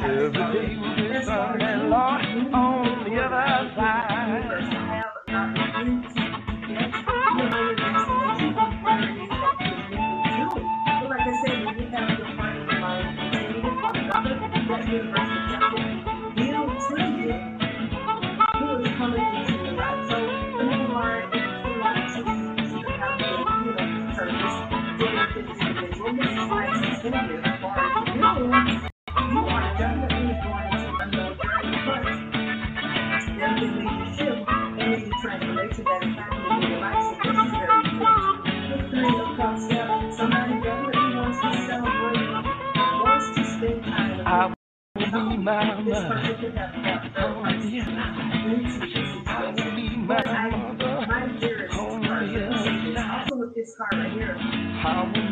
[0.00, 2.22] Every day will be Sunday, Lord,
[2.54, 2.67] on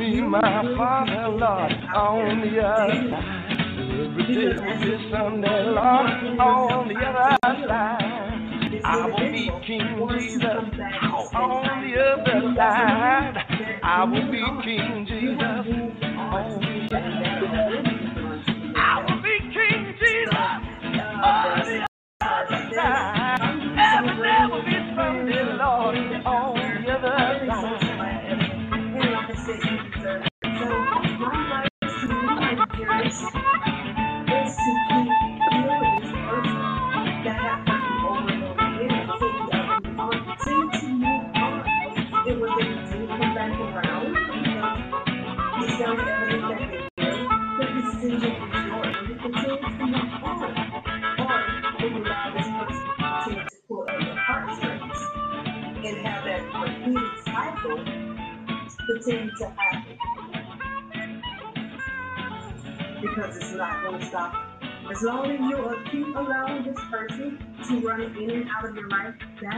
[0.07, 3.57] be my father, Lord, on the other side.
[3.99, 6.07] Every day will be Sunday, Lord,
[6.39, 8.81] on the other side.
[8.85, 10.56] I will be King Jesus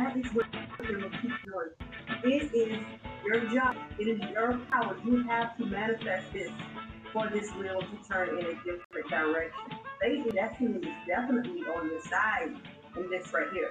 [0.08, 1.68] that is what they will keep doing.
[2.24, 2.78] It is
[3.24, 3.76] your job.
[3.98, 4.96] It is your power.
[5.04, 6.50] You have to manifest this
[7.12, 9.78] for this wheel to turn in a different direction.
[10.00, 12.56] Baby, that team is definitely on your side
[12.96, 13.70] in this right here.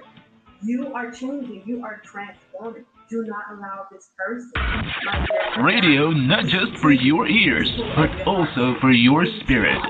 [0.62, 1.62] You are changing.
[1.66, 2.84] You are transforming.
[3.08, 4.52] Do not allow this person.
[5.64, 9.80] Radio not just for your ears, but also for your spirit.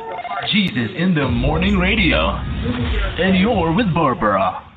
[0.50, 2.28] Jesus in the morning radio.
[2.28, 4.67] And you're with Barbara.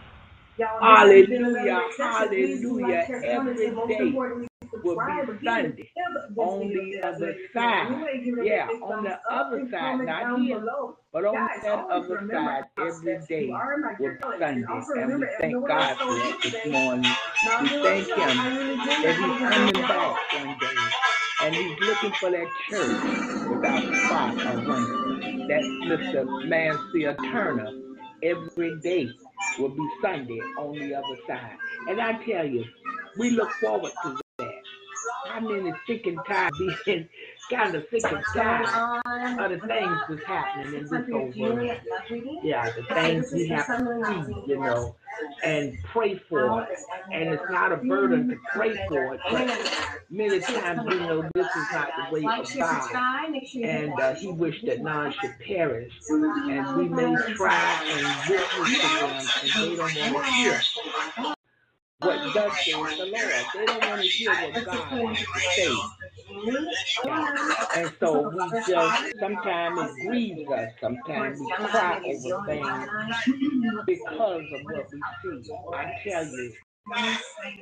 [0.82, 2.28] Hallelujah, success.
[2.30, 3.22] Please do like, hallelujah.
[3.26, 4.48] Every day will be.
[5.44, 5.92] Sunday
[6.38, 7.88] on the other side.
[7.88, 10.64] anyway, give it a Yeah, on the other side, not here,
[11.12, 14.20] but on that other side every day every steps you day are, my will be.
[14.40, 14.66] Sunday.
[15.02, 17.12] And we thank God for you this morning.
[17.62, 18.08] We thank.
[18.08, 18.86] Him I really do.
[18.86, 20.78] that He's coming back one day.
[21.44, 25.48] And He's looking for that church without spot or wrinkle.
[25.48, 26.48] That Mr.
[26.48, 27.72] Mansfield Turner
[28.24, 29.10] every day
[29.60, 31.58] will be Sunday on the other side.
[31.88, 32.66] And I tell you,
[33.18, 34.52] we look forward to that.
[35.28, 37.08] How many sick and tired being
[37.52, 39.04] kind of sick and tired
[39.40, 41.72] of the things that's happening in this whole world?
[42.44, 44.96] Yeah, the things we have to see, you know,
[45.44, 46.70] and pray for it.
[47.12, 51.48] And it's not a burden to pray for it, but many times we know this
[51.56, 52.96] is not the way of God.
[53.64, 55.94] And uh, He wished that none should perish.
[56.10, 60.62] And we may try and witness to them, and they don't want to hear
[62.00, 63.46] what thus says the Lord.
[63.54, 65.76] They don't want to hear what God has to say.
[67.76, 70.72] And so we just, sometimes it grieves us.
[70.82, 72.90] Sometimes we cry over things
[73.88, 75.52] because of what we see.
[75.74, 76.54] I tell you,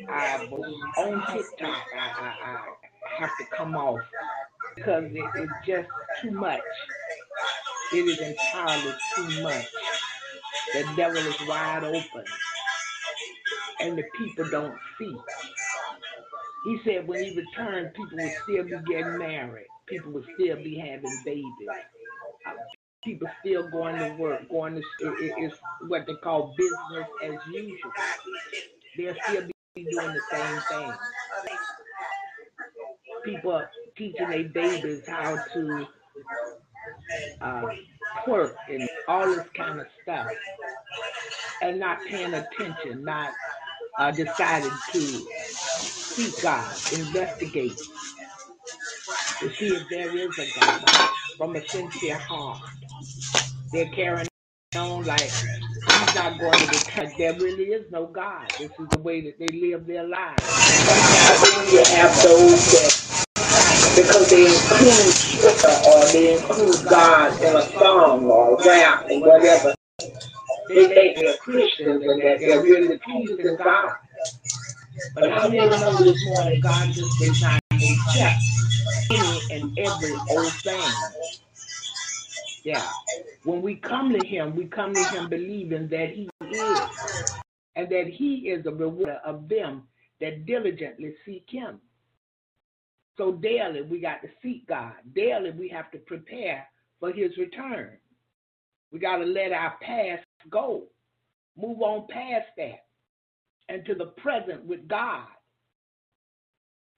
[0.09, 0.47] I
[0.97, 1.83] on TikTok.
[1.95, 4.01] I, I, I have to come off
[4.75, 5.89] because it, it's just
[6.21, 6.61] too much.
[7.93, 9.67] It is entirely too much.
[10.73, 12.25] The devil is wide open,
[13.79, 15.15] and the people don't see.
[16.65, 19.67] He said when he returned, people would still be getting married.
[19.87, 21.53] People would still be having babies.
[22.47, 22.53] Uh,
[23.03, 25.55] people still going to work, going to it, it- it's
[25.87, 27.91] what they call business as usual.
[28.97, 30.93] They'll still be doing the same thing.
[33.25, 35.87] People are teaching their babies how to
[37.41, 37.63] uh,
[38.25, 40.27] twerk and all this kind of stuff,
[41.61, 43.33] and not paying attention, not
[43.99, 45.27] uh, deciding to
[46.19, 47.79] seek God, investigate
[49.39, 50.85] to see if there is a God
[51.37, 52.61] from a sincere heart.
[53.71, 54.27] They're carrying
[54.75, 55.33] on like
[55.91, 57.13] he's not going to return.
[57.17, 58.47] There really is no God.
[58.59, 60.43] This is the way that they live their lives.
[61.71, 62.97] You have those that
[63.95, 69.21] because they include scripture or they include God in a song or a rap or
[69.21, 69.75] whatever.
[70.69, 73.93] They think they're Christians and that they're really pleasing God.
[75.15, 78.41] But how many know this morning God just did not accept
[79.11, 80.93] any and every old thing?
[82.63, 82.89] Yeah.
[83.43, 86.79] When we come to Him, we come to Him believing that He is
[87.75, 89.83] and that He is a rewarder of them
[90.19, 91.79] that diligently seek Him.
[93.17, 94.93] So daily we got to seek God.
[95.15, 96.67] Daily we have to prepare
[96.99, 97.97] for His return.
[98.91, 100.83] We got to let our past go,
[101.57, 102.85] move on past that,
[103.69, 105.27] and to the present with God,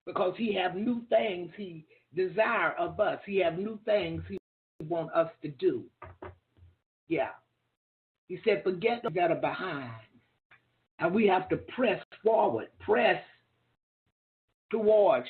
[0.06, 1.86] because He have new things He
[2.16, 3.20] desire of us.
[3.26, 4.38] He have new things He
[4.88, 5.84] want us to do.
[7.08, 7.30] Yeah.
[8.28, 9.92] He said, forget those that are behind.
[11.00, 13.22] And we have to press forward, press
[14.70, 15.28] towards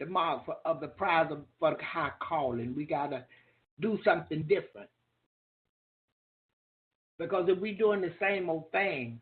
[0.00, 2.74] the mark for, of the prize of for the high calling.
[2.74, 3.24] We got to
[3.80, 4.88] do something different.
[7.18, 9.20] Because if we're doing the same old thing,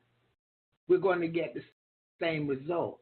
[0.88, 1.62] we're going to get the
[2.20, 3.00] same results.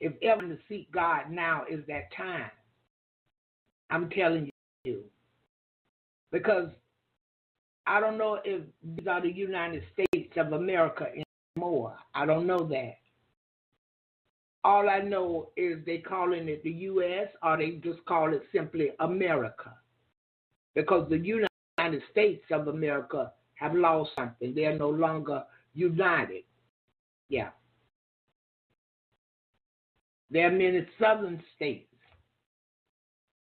[0.00, 2.50] If ever to seek God now is that time,
[3.90, 4.50] I'm telling
[4.84, 5.02] you.
[6.32, 6.70] Because
[7.86, 11.06] I don't know if these are the United States of America
[11.56, 11.96] anymore.
[12.14, 12.98] I don't know that.
[14.62, 17.28] All I know is they calling it the U.S.
[17.42, 19.74] or they just call it simply America.
[20.74, 24.54] Because the United States of America have lost something.
[24.54, 25.42] They are no longer
[25.74, 26.44] united.
[27.28, 27.50] Yeah.
[30.30, 31.86] There are many southern states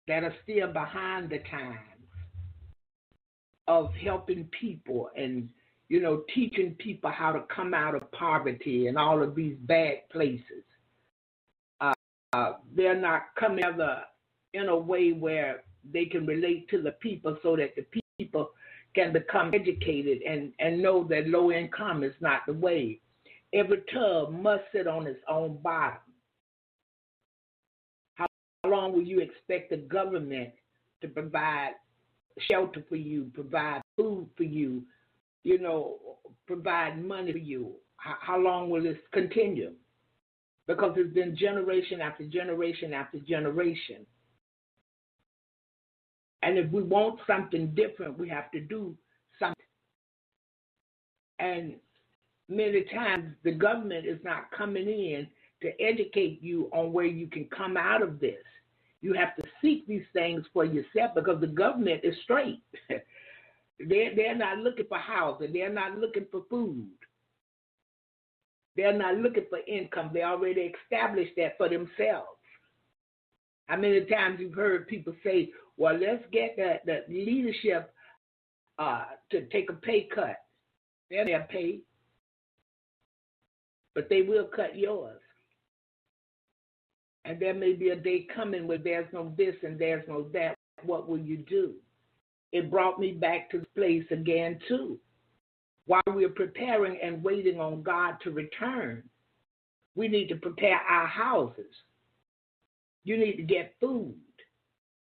[0.09, 1.79] that are still behind the times
[3.67, 5.49] of helping people and
[5.89, 10.09] you know teaching people how to come out of poverty and all of these bad
[10.11, 10.65] places.
[11.81, 11.95] Uh,
[12.33, 14.03] uh, they're not coming together
[14.53, 15.63] in a way where
[15.93, 17.87] they can relate to the people so that the
[18.19, 18.51] people
[18.95, 23.01] can become educated and, and know that low income is not the way.
[23.53, 25.99] Every tub must sit on its own bottom.
[28.15, 28.27] How
[28.67, 30.51] long will you expect the government
[31.03, 31.73] to provide
[32.51, 34.83] shelter for you, provide food for you,
[35.43, 35.99] you know,
[36.47, 37.73] provide money for you?
[37.97, 39.73] How, how long will this continue?
[40.67, 44.07] Because it's been generation after generation after generation.
[46.45, 48.95] And if we want something different, we have to do
[49.39, 49.65] something.
[51.39, 51.75] And
[52.49, 55.27] many times the government is not coming in
[55.63, 58.45] to educate you on where you can come out of this.
[59.01, 62.61] You have to seek these things for yourself because the government is straight.
[62.89, 66.89] they're, they're not looking for housing, they're not looking for food.
[68.77, 70.11] They're not looking for income.
[70.13, 72.29] They already established that for themselves.
[73.67, 77.93] How many times you've heard people say, well, let's get the, the leadership
[78.79, 80.37] uh, to take a pay cut.
[81.11, 81.81] They're their pay,
[83.95, 85.21] but they will cut yours.
[87.25, 90.55] And there may be a day coming where there's no this and there's no that.
[90.83, 91.75] What will you do?
[92.53, 94.99] It brought me back to the place again, too.
[95.87, 99.03] While we're preparing and waiting on God to return,
[99.95, 101.73] we need to prepare our houses.
[103.05, 104.15] You need to get food.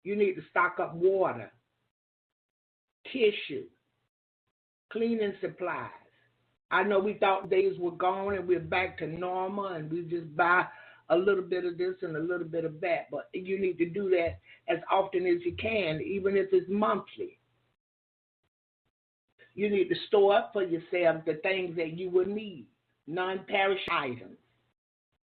[0.04, 1.50] You need to stock up water,
[3.12, 3.64] tissue,
[4.90, 5.90] cleaning supplies.
[6.70, 10.34] I know we thought days were gone and we're back to normal and we just
[10.36, 10.64] buy
[11.10, 13.88] a little bit of this and a little bit of that, but you need to
[13.88, 17.38] do that as often as you can, even if it's monthly.
[19.54, 22.66] You need to store up for yourself the things that you will need,
[23.06, 24.38] non perishable items.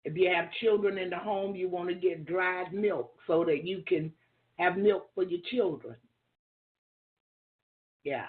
[0.05, 3.67] If you have children in the home, you want to get dried milk so that
[3.67, 4.13] you can
[4.59, 5.97] have milk for your children.
[8.05, 8.27] Yeah.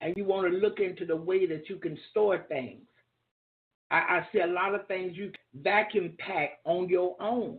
[0.00, 2.82] And you want to look into the way that you can store things.
[3.90, 7.58] I, I see a lot of things you vacuum pack on your own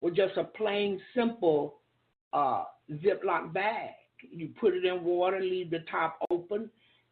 [0.00, 1.78] with just a plain, simple
[2.32, 3.90] uh, Ziploc bag.
[4.20, 6.70] You put it in water, leave the top open,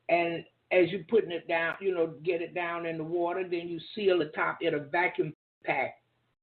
[0.09, 3.69] and as you're putting it down, you know, get it down in the water, then
[3.69, 5.97] you seal the top in a vacuum pack,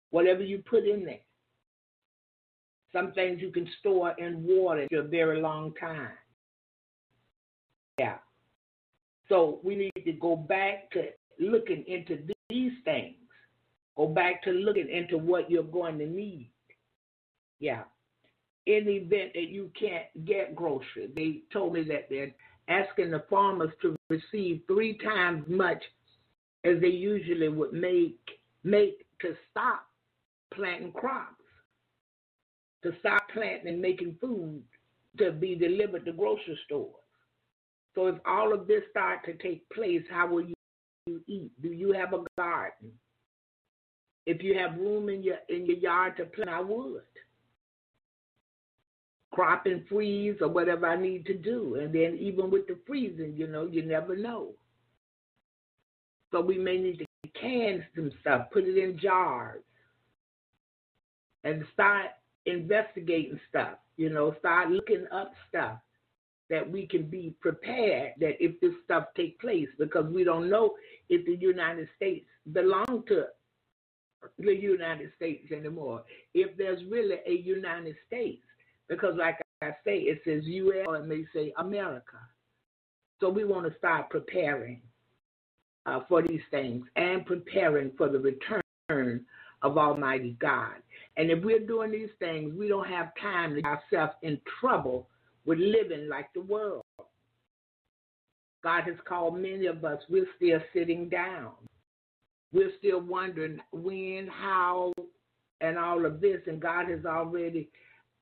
[0.09, 1.19] whatever you put in there.
[2.97, 6.09] Some things you can store in water for a very long time.
[7.99, 8.15] Yeah.
[9.29, 11.03] So we need to go back to
[11.39, 12.17] looking into
[12.49, 13.15] these things.
[13.97, 16.49] Go back to looking into what you're going to need.
[17.59, 17.83] Yeah.
[18.65, 22.33] In the event that you can't get groceries, they told me that they're
[22.67, 25.83] asking the farmers to receive three times much
[26.63, 28.19] as they usually would make
[28.63, 29.85] make to stop
[30.53, 31.36] planting crops,
[32.83, 34.61] to stop planting and making food
[35.17, 36.93] to be delivered to grocery stores.
[37.95, 41.51] So if all of this start to take place, how will you eat?
[41.61, 42.91] Do you have a garden?
[44.25, 47.01] If you have room in your in your yard to plant, I would.
[49.33, 51.75] Crop and freeze or whatever I need to do.
[51.75, 54.49] And then even with the freezing, you know, you never know.
[56.31, 57.05] So we may need to
[57.39, 59.63] can some stuff, put it in jars,
[61.43, 62.07] and start
[62.47, 63.77] investigating stuff.
[63.97, 65.77] You know, start looking up stuff
[66.49, 70.75] that we can be prepared that if this stuff take place, because we don't know
[71.09, 73.25] if the United States belong to
[74.39, 76.03] the United States anymore.
[76.33, 78.43] If there's really a United States,
[78.87, 80.85] because like I say, it says U.S.
[80.87, 82.17] or it may say America.
[83.19, 84.81] So we want to start preparing
[85.85, 89.25] uh, for these things and preparing for the return
[89.63, 90.75] of Almighty God.
[91.17, 95.09] And if we're doing these things, we don't have time to get ourselves in trouble
[95.45, 96.83] with living like the world.
[98.63, 101.51] God has called many of us, we're still sitting down.
[102.53, 104.93] We're still wondering when, how,
[105.59, 106.41] and all of this.
[106.47, 107.69] And God has already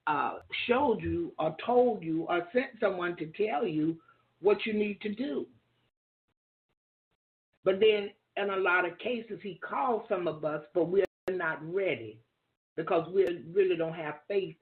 [0.07, 0.35] uh,
[0.67, 3.97] showed you or told you or sent someone to tell you
[4.41, 5.45] what you need to do.
[7.63, 11.59] But then in a lot of cases, he calls some of us, but we're not
[11.61, 12.19] ready
[12.75, 14.55] because we really don't have faith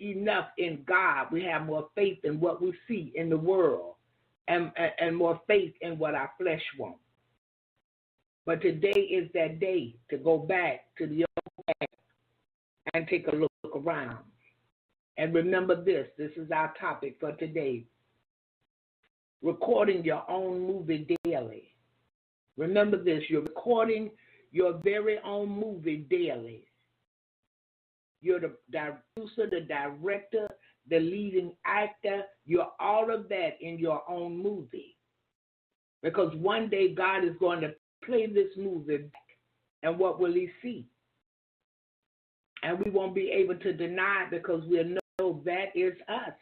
[0.00, 1.26] enough in God.
[1.30, 3.94] We have more faith in what we see in the world
[4.48, 6.98] and, and more faith in what our flesh wants.
[8.44, 11.88] But today is that day to go back to the old path
[12.94, 14.18] and take a look around.
[15.16, 17.84] And remember this this is our topic for today
[19.42, 21.74] recording your own movie daily.
[22.56, 24.10] Remember this you're recording
[24.50, 26.64] your very own movie daily.
[28.22, 30.48] You're the producer, the director,
[30.88, 32.22] the leading actor.
[32.46, 34.96] You're all of that in your own movie.
[36.02, 37.74] Because one day God is going to
[38.04, 39.04] play this movie.
[39.82, 40.86] And what will he see?
[42.62, 46.34] And we won't be able to deny it because we know that is us.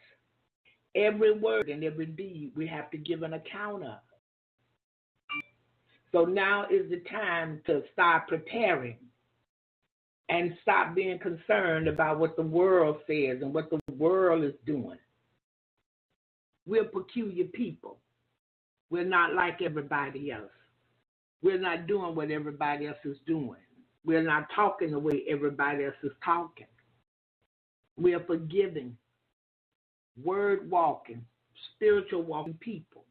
[0.95, 3.99] Every word and every deed we have to give an account of.
[6.11, 8.97] So now is the time to start preparing
[10.29, 14.97] and stop being concerned about what the world says and what the world is doing.
[16.65, 17.97] We're peculiar people.
[18.89, 20.51] We're not like everybody else.
[21.41, 23.59] We're not doing what everybody else is doing.
[24.05, 26.67] We're not talking the way everybody else is talking.
[27.97, 28.97] We are forgiving,
[30.21, 31.23] word walking,
[31.75, 33.05] spiritual walking people.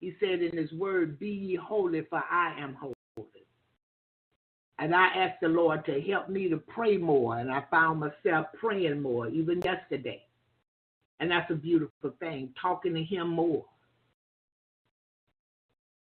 [0.00, 2.94] He said in his word, Be ye holy, for I am holy.
[4.80, 8.46] And I asked the Lord to help me to pray more, and I found myself
[8.58, 10.22] praying more, even yesterday.
[11.20, 13.66] And that's a beautiful thing, talking to Him more.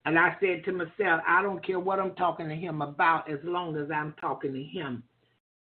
[0.04, 3.40] And I said to myself, I don't care what I'm talking to Him about as
[3.42, 5.02] long as I'm talking to Him,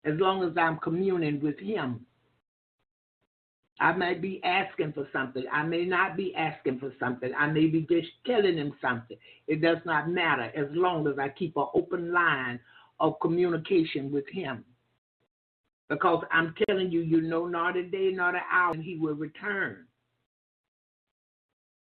[0.05, 2.05] as long as I'm communing with Him.
[3.81, 5.45] I may be asking for something.
[5.51, 7.33] I may not be asking for something.
[7.35, 9.17] I may be just telling him something.
[9.47, 12.61] It does not matter as long as I keep an open line
[13.01, 14.65] of communication with him.
[15.89, 19.15] Because I'm telling you, you know not a day, not an hour, and he will
[19.15, 19.87] return.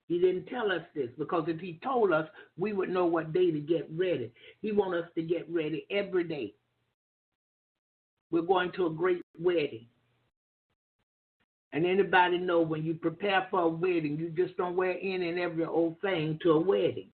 [0.08, 2.26] He didn't tell us this because if he told us,
[2.56, 4.32] we would know what day to get ready.
[4.60, 6.54] He wants us to get ready every day.
[8.32, 9.86] We're going to a great wedding.
[11.72, 15.38] And anybody know when you prepare for a wedding, you just don't wear any and
[15.38, 17.10] every old thing to a wedding.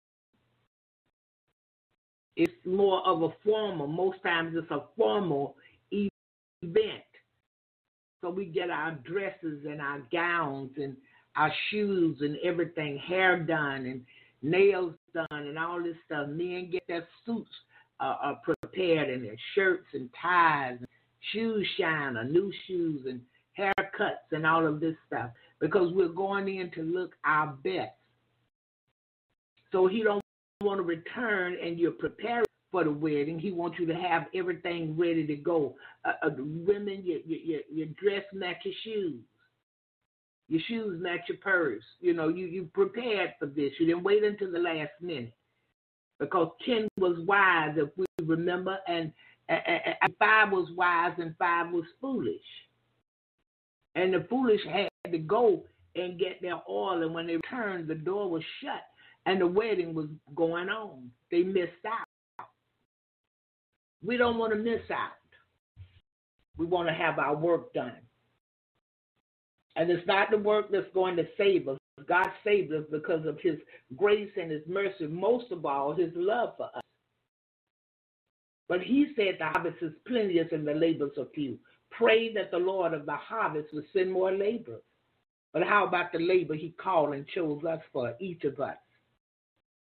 [2.66, 3.88] More of a formal.
[3.88, 5.56] Most times it's a formal
[5.92, 7.04] event.
[8.22, 10.96] So we get our dresses and our gowns and
[11.36, 14.02] our shoes and everything, hair done and
[14.44, 16.28] nails done and all this stuff.
[16.30, 17.50] Men get their suits
[18.00, 20.88] uh, uh, prepared and their shirts and ties, and
[21.32, 23.22] shoes shine, or new shoes and
[23.58, 27.92] haircuts and all of this stuff because we're going in to look our best.
[29.72, 30.22] So he don't
[30.62, 33.38] want to return and you're preparing for the wedding.
[33.38, 35.76] He wants you to have everything ready to go.
[36.06, 39.22] Uh, uh, women, your, your, your dress match your shoes.
[40.48, 41.84] Your shoes match your purse.
[42.00, 43.72] You know, you, you prepared for this.
[43.80, 45.34] You didn't wait until the last minute.
[46.20, 49.12] Because 10 was wise, if we remember, and,
[49.50, 49.62] and,
[50.02, 52.36] and 5 was wise and 5 was foolish.
[53.96, 55.64] And the foolish had to go
[55.96, 57.02] and get their oil.
[57.02, 58.84] And when they returned, the door was shut
[59.26, 61.10] and the wedding was going on.
[61.32, 62.08] They missed out.
[64.04, 65.12] We don't want to miss out.
[66.58, 67.94] We want to have our work done.
[69.76, 71.78] And it's not the work that's going to save us.
[72.08, 73.58] God saved us because of his
[73.96, 76.82] grace and his mercy, most of all, his love for us.
[78.68, 81.60] But he said the harvest is plenteous and the labors are few.
[81.92, 84.82] Pray that the Lord of the harvest will send more laborers.
[85.54, 88.78] But how about the labor he called and chose us for, each of us?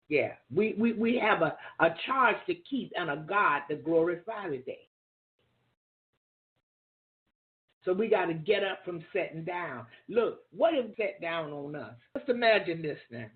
[0.09, 4.49] Yeah, we, we, we have a, a charge to keep and a God to glorify
[4.49, 4.87] today.
[7.85, 9.87] So we got to get up from sitting down.
[10.09, 11.95] Look, what if sat down on us?
[12.15, 13.27] Let's imagine this now.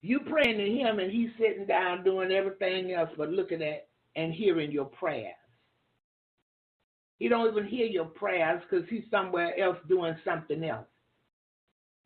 [0.00, 4.32] You praying to him and he's sitting down doing everything else but looking at and
[4.32, 5.34] hearing your prayers.
[7.18, 10.86] He don't even hear your prayers because he's somewhere else doing something else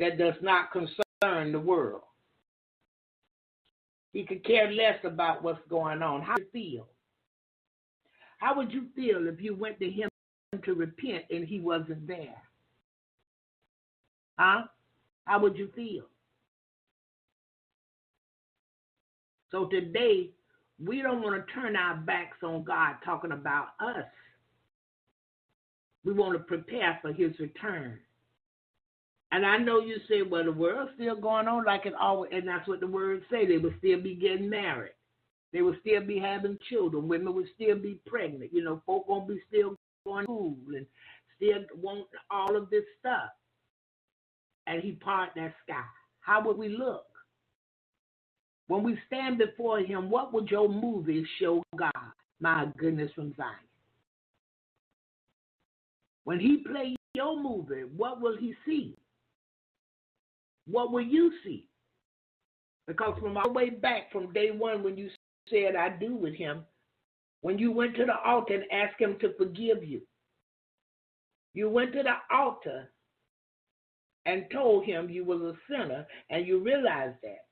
[0.00, 2.02] that does not concern the world.
[4.12, 6.23] He could care less about what's going on.
[6.23, 6.88] How you feel?
[8.38, 10.09] How would you feel if you went to him
[10.64, 12.42] to repent and he wasn't there?
[14.38, 14.64] Huh?
[15.25, 16.04] How would you feel?
[19.50, 20.31] So today,
[20.85, 24.04] we don't want to turn our backs on God talking about us.
[26.04, 27.99] We want to prepare for his return.
[29.33, 32.47] And I know you say, well, the world's still going on like it always, and
[32.47, 33.47] that's what the words say.
[33.47, 34.93] They would still be getting married.
[35.55, 37.09] They would still be having children.
[37.09, 38.53] Women would still be pregnant.
[38.53, 39.75] You know, folk won't be still
[40.05, 40.87] going to school and
[41.37, 43.31] still want all of this stuff.
[44.67, 45.83] And he part that sky.
[46.21, 47.07] How would we look?
[48.69, 51.91] When we stand before him, what would your movie show God?
[52.41, 53.49] My goodness from Zion.
[56.25, 58.95] When he plays your movie, what will he see?
[60.73, 61.69] What will you see?
[62.87, 65.11] Because from all the way back from day one when you
[65.50, 66.64] said I do with him
[67.43, 70.00] when you went to the altar and asked him to forgive you.
[71.52, 72.91] You went to the altar
[74.25, 77.44] and told him you was a sinner and you realized that.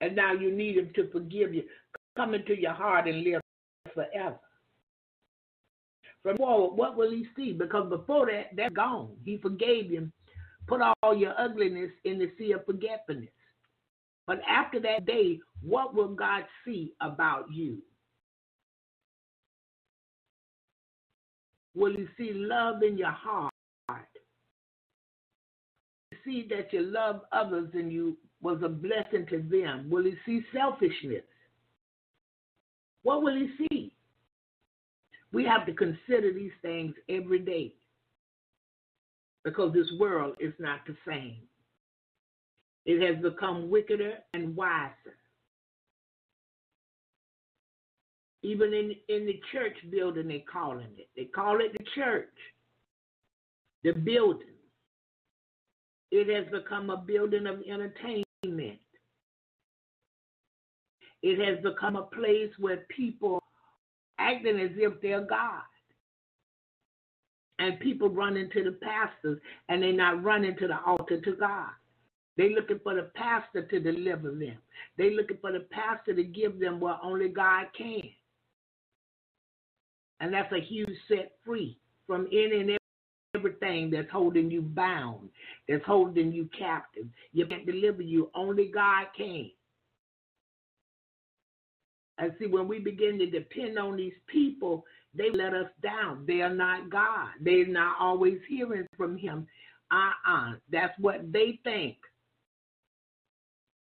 [0.00, 1.64] And now you need him to forgive you.
[2.16, 3.42] Come into your heart and live
[3.92, 4.38] forever.
[6.22, 7.52] From what will he see?
[7.52, 9.10] Because before that, that's gone.
[9.24, 10.12] He forgave him.
[10.68, 13.30] Put all your ugliness in the sea of forgetfulness.
[14.26, 17.78] But after that day, what will God see about you?
[21.74, 23.52] Will He see love in your heart?
[26.24, 29.88] See that you love others and you was a blessing to them.
[29.88, 31.24] Will He see selfishness?
[33.02, 33.92] What will He see?
[35.32, 37.74] We have to consider these things every day
[39.44, 41.36] because this world is not the same.
[42.84, 45.16] It has become wickeder and wiser.
[48.42, 51.08] Even in, in the church building, they're calling it.
[51.16, 52.28] They call it the church,
[53.84, 54.46] the building.
[56.10, 58.78] It has become a building of entertainment.
[61.22, 63.42] It has become a place where people
[64.18, 65.62] acting as if they're God.
[67.58, 71.70] And people run into the pastors and they're not running to the altar to God.
[72.36, 74.58] They looking for the pastor to deliver them.
[74.96, 78.02] They looking for the pastor to give them what only God can.
[80.20, 82.78] And that's a huge set free from any and
[83.34, 85.28] everything that's holding you bound,
[85.68, 87.06] that's holding you captive.
[87.32, 88.30] You can't deliver you.
[88.34, 89.50] Only God can.
[92.18, 94.84] And see, when we begin to depend on these people,
[95.18, 96.24] they let us down.
[96.26, 97.28] They are not God.
[97.40, 99.46] They're not always hearing from Him.
[99.90, 100.50] Uh uh-uh.
[100.50, 100.52] uh.
[100.70, 101.96] That's what they think.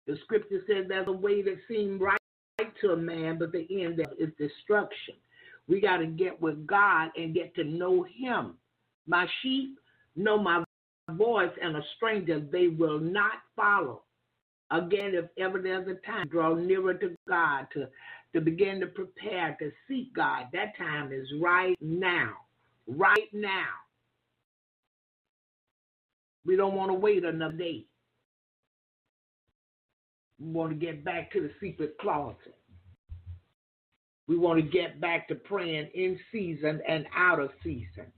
[0.07, 2.17] The scripture says there's a way that seems right
[2.81, 5.15] to a man, but the end is destruction.
[5.67, 8.53] We got to get with God and get to know Him.
[9.05, 9.77] My sheep
[10.15, 10.63] know my
[11.11, 14.03] voice, and a stranger they will not follow.
[14.71, 17.87] Again, if ever there's a time, draw nearer to God to,
[18.33, 20.45] to begin to prepare to seek God.
[20.53, 22.33] That time is right now.
[22.87, 23.67] Right now.
[26.45, 27.85] We don't want to wait another day.
[30.39, 32.55] We want to get back to the secret closet.
[34.27, 38.11] We want to get back to praying in season and out of season.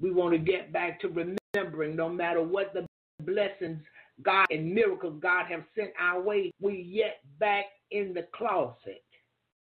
[0.00, 2.86] We want to get back to remembering no matter what the
[3.22, 3.80] blessings
[4.22, 9.04] God and miracles God have sent our way, we yet back in the closet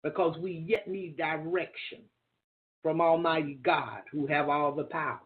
[0.03, 1.99] because we yet need direction
[2.81, 5.19] from Almighty God who have all the power.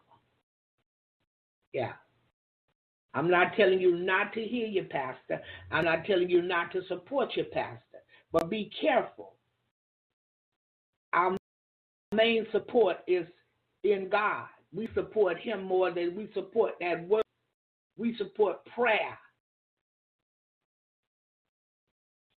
[1.72, 1.92] Yeah.
[3.14, 5.40] I'm not telling you not to hear your pastor.
[5.70, 7.78] I'm not telling you not to support your pastor.
[8.32, 9.34] But be careful.
[11.12, 11.36] Our
[12.12, 13.26] main support is
[13.84, 14.46] in God.
[14.72, 17.23] We support Him more than we support that word.
[17.96, 19.18] We support prayer.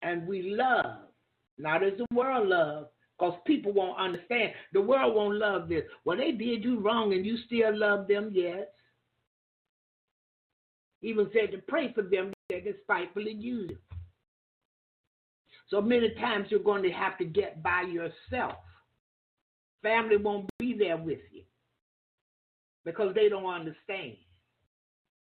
[0.01, 1.09] And we love,
[1.57, 4.53] not as the world loves, because people won't understand.
[4.73, 5.83] The world won't love this.
[6.05, 8.67] Well, they did you wrong and you still love them, yes.
[11.01, 13.77] Even said to pray for them that despitefully use it.
[15.69, 18.55] So many times you're going to have to get by yourself.
[19.81, 21.43] Family won't be there with you
[22.85, 24.15] because they don't understand.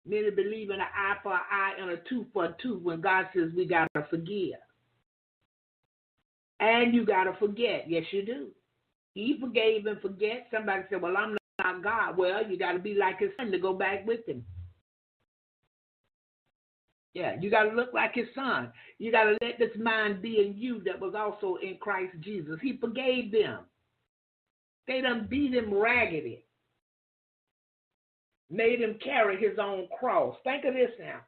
[0.10, 3.00] Many believe in an eye for an eye and a tooth for a tooth when
[3.00, 4.58] God says we got to forgive.
[6.60, 7.86] And you got to forget.
[7.88, 8.48] Yes, you do.
[9.14, 10.48] He forgave and forget.
[10.52, 12.18] Somebody said, Well, I'm not God.
[12.18, 14.44] Well, you got to be like his son to go back with him.
[17.14, 18.72] Yeah, you got to look like his son.
[18.98, 22.58] You got to let this mind be in you that was also in Christ Jesus.
[22.62, 23.60] He forgave them.
[24.88, 26.46] They done beat him raggedy.
[28.50, 30.36] Made him carry his own cross.
[30.44, 31.20] Think of this now.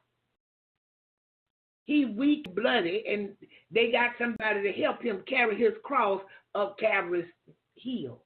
[1.84, 3.30] He weak, bloody, and
[3.70, 6.22] they got somebody to help him carry his cross
[6.54, 7.26] up Calvary's
[7.74, 8.22] hill.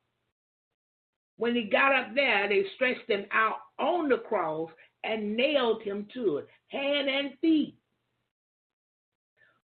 [1.39, 4.71] When he got up there, they stretched him out on the cross
[5.05, 7.77] and nailed him to it, hand and feet.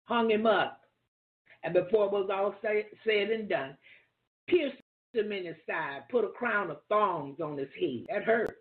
[0.06, 0.82] Hung him up.
[1.64, 3.78] And before it was all say, said and done,
[4.48, 4.78] pierced
[5.14, 8.06] him in his side, put a crown of thorns on his head.
[8.10, 8.59] That hurt.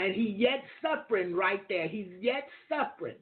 [0.00, 1.86] And he yet suffering right there.
[1.86, 3.16] He's yet suffering.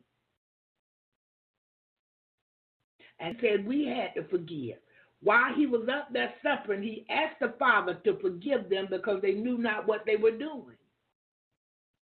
[3.18, 4.76] And said we had to forgive.
[5.20, 9.32] While he was up there suffering, he asked the Father to forgive them because they
[9.32, 10.76] knew not what they were doing.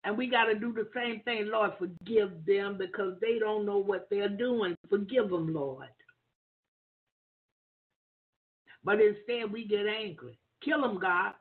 [0.04, 1.48] And we got to do the same thing.
[1.52, 4.74] Lord, forgive them because they don't know what they're doing.
[4.88, 5.88] Forgive them, Lord.
[8.82, 10.38] But instead, we get angry.
[10.64, 11.34] Kill them, God.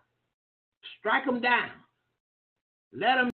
[1.00, 1.72] Strike them down.
[2.93, 3.32] Let them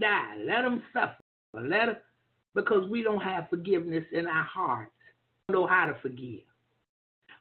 [0.00, 0.36] die.
[0.38, 1.16] Let them suffer.
[1.54, 1.96] Let them,
[2.54, 4.92] because we don't have forgiveness in our hearts.
[5.48, 6.40] We don't know how to forgive.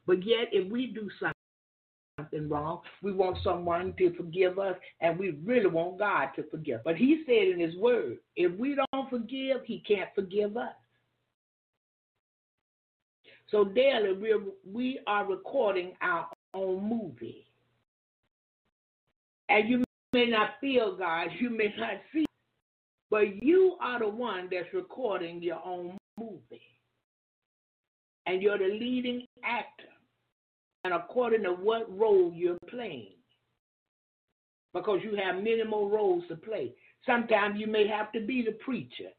[0.06, 5.32] But yet, if we do something wrong, we want someone to forgive us, and we
[5.43, 6.82] really want God to forgive.
[6.84, 10.73] But He said in His Word, if we don't forgive, He can't forgive us.
[13.49, 17.45] So daily, we're, we are recording our own movie.
[19.47, 22.26] And you may not feel God, you may not see,
[23.10, 26.62] but you are the one that's recording your own movie.
[28.26, 29.89] And you're the leading actor
[30.86, 33.15] and according to what role you're playing.
[34.73, 36.73] Because you have many more roles to play.
[37.06, 39.10] Sometimes you may have to be the preacher.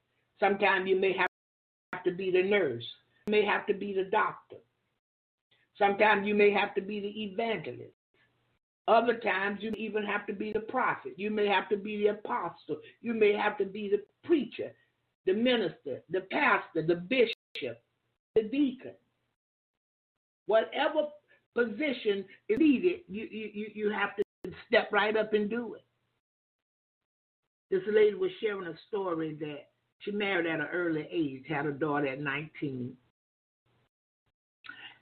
[0.41, 2.85] Sometimes you may have to be the nurse.
[3.27, 4.57] You may have to be the doctor.
[5.79, 7.94] Sometimes you may have to be the evangelist.
[8.87, 11.15] Other times you even have to be the prophet.
[11.17, 12.77] You may have to be the apostle.
[13.01, 14.73] You may have to be the preacher,
[15.25, 17.83] the minister, the pastor, the bishop,
[18.35, 18.93] the deacon.
[20.47, 21.09] Whatever
[21.55, 25.85] position is needed, you, you, you have to step right up and do it.
[27.71, 29.69] This lady was sharing a story that
[30.01, 32.93] she married at an early age, had a daughter at 19.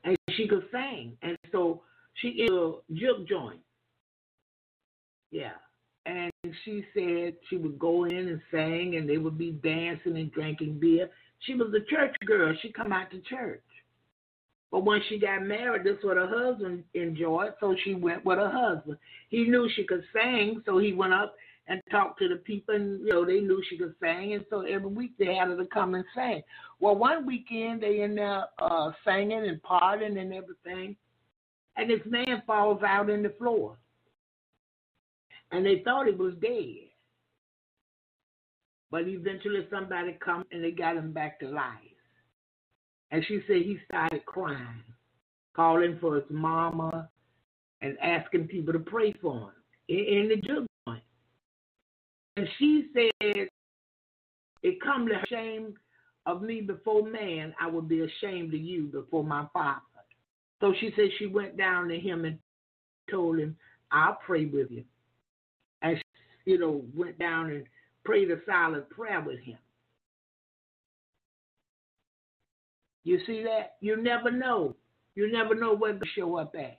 [0.05, 1.17] And she could sing.
[1.23, 1.83] And so
[2.15, 3.61] she is a juke joint.
[5.33, 5.55] Yeah.
[6.07, 6.31] And
[6.65, 10.79] she said she would go in and sing and they would be dancing and drinking
[10.79, 11.09] beer.
[11.41, 12.55] She was a church girl.
[12.63, 13.63] She come out to church.
[14.71, 18.51] But when she got married, this what her husband enjoyed, so she went with her
[18.51, 18.97] husband.
[19.29, 21.35] He knew she could sing, so he went up
[21.67, 24.63] and talked to the people, and you know they knew she could sing, and so
[24.63, 26.43] every week they had her to come and sing.
[26.81, 30.97] Well, one weekend they in there uh, singing and partying and everything,
[31.77, 33.77] and this man falls out in the floor,
[35.53, 36.89] and they thought he was dead.
[38.91, 41.79] But eventually somebody come and they got him back to life.
[43.11, 44.83] And she said he started crying,
[45.55, 47.09] calling for his mama
[47.83, 49.53] and asking people to pray for him
[49.89, 51.03] in, in the juke joint.
[52.37, 53.49] And she said,
[54.63, 55.75] It come to shame
[56.25, 59.81] of me before man, I would be ashamed of you before my father.
[60.61, 62.39] So she said she went down to him and
[63.11, 63.57] told him,
[63.91, 64.85] I'll pray with you.
[66.45, 67.65] You know, went down and
[68.05, 69.59] prayed a silent prayer with him.
[73.05, 73.77] You see that?
[73.81, 74.77] You never know.
[75.15, 76.79] You never know when to show up at.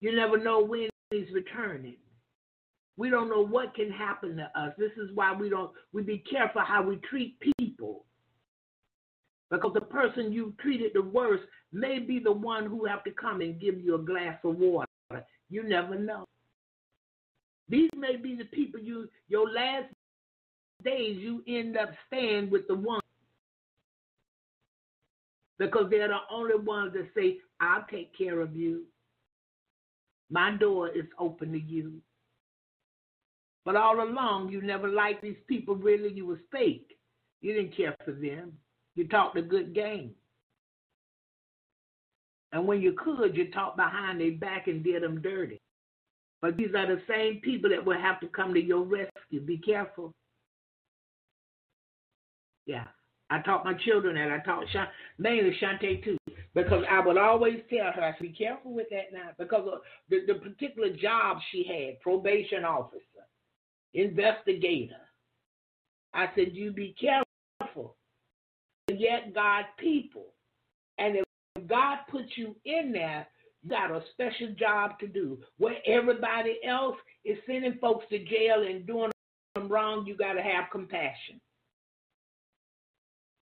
[0.00, 1.96] You never know when he's returning.
[2.96, 4.72] We don't know what can happen to us.
[4.78, 8.04] This is why we don't we be careful how we treat people.
[9.50, 13.40] Because the person you treated the worst may be the one who have to come
[13.40, 14.86] and give you a glass of water.
[15.50, 16.24] You never know.
[17.68, 19.86] These may be the people you your last
[20.84, 23.00] days you end up staying with the one
[25.58, 28.84] because they're the only ones that say, I'll take care of you.
[30.30, 31.94] My door is open to you.
[33.64, 36.12] But all along, you never liked these people really.
[36.12, 36.96] You was fake.
[37.40, 38.52] You didn't care for them.
[38.94, 40.12] You talked a good game.
[42.52, 45.60] And when you could, you talked behind their back and did them dirty.
[46.42, 49.40] But these are the same people that will have to come to your rescue.
[49.40, 50.12] Be careful.
[52.66, 52.84] Yeah.
[53.28, 54.30] I taught my children that.
[54.30, 54.86] I taught Sha-
[55.18, 56.16] mainly Shante too.
[56.54, 59.30] Because I would always tell her, I said, be careful with that now.
[59.38, 63.02] Because of the, the particular job she had, probation officer,
[63.94, 64.94] investigator.
[66.14, 67.96] I said, you be careful.
[68.88, 70.26] Yet God people.
[70.98, 71.24] And if
[71.66, 73.26] God puts you in there,
[73.68, 75.38] got a special job to do.
[75.58, 79.10] Where everybody else is sending folks to jail and doing
[79.54, 81.40] them wrong, you got to have compassion.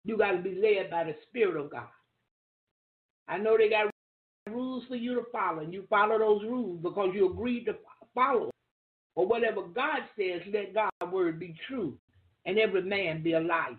[0.05, 1.87] You got to be led by the Spirit of God.
[3.27, 3.91] I know they got
[4.49, 7.75] rules for you to follow, and you follow those rules because you agreed to
[8.15, 8.49] follow.
[9.15, 11.97] Or whatever God says, let God's word be true,
[12.45, 13.75] and every man be a liar.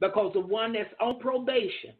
[0.00, 1.94] Because the one that's on probation,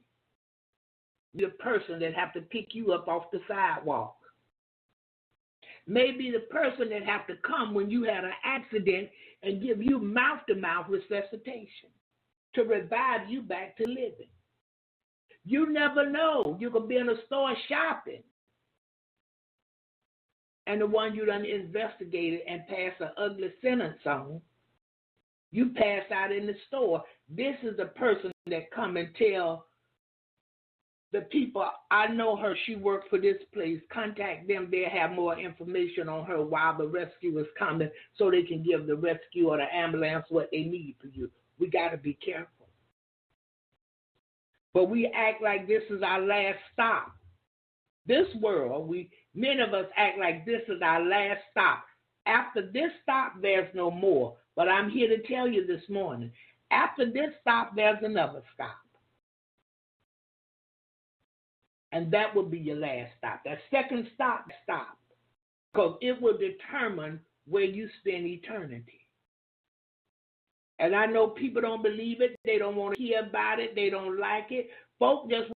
[1.35, 4.17] the person that have to pick you up off the sidewalk.
[5.87, 9.09] Maybe the person that have to come when you had an accident
[9.43, 11.91] and give you mouth-to-mouth resuscitation
[12.55, 14.29] to revive you back to living.
[15.45, 16.57] You never know.
[16.61, 18.23] You could be in a store shopping.
[20.67, 24.41] And the one you done investigated and passed an ugly sentence on,
[25.51, 27.03] you pass out in the store.
[27.29, 29.67] This is the person that come and tell
[31.13, 33.81] the people, I know her, she worked for this place.
[33.93, 34.69] Contact them.
[34.71, 38.87] They'll have more information on her while the rescue is coming so they can give
[38.87, 41.31] the rescue or the ambulance what they need for you.
[41.59, 42.69] We got to be careful.
[44.73, 47.13] But we act like this is our last stop.
[48.07, 51.85] This world, we many of us act like this is our last stop.
[52.27, 54.37] After this stop, there's no more.
[54.55, 56.31] But I'm here to tell you this morning.
[56.71, 58.77] After this stop, there's another stop.
[61.93, 63.41] And that will be your last stop.
[63.45, 64.97] That second stop, stop.
[65.73, 69.07] Because it will determine where you spend eternity.
[70.79, 72.37] And I know people don't believe it.
[72.45, 73.75] They don't want to hear about it.
[73.75, 74.71] They don't like it.
[74.99, 75.51] Folk just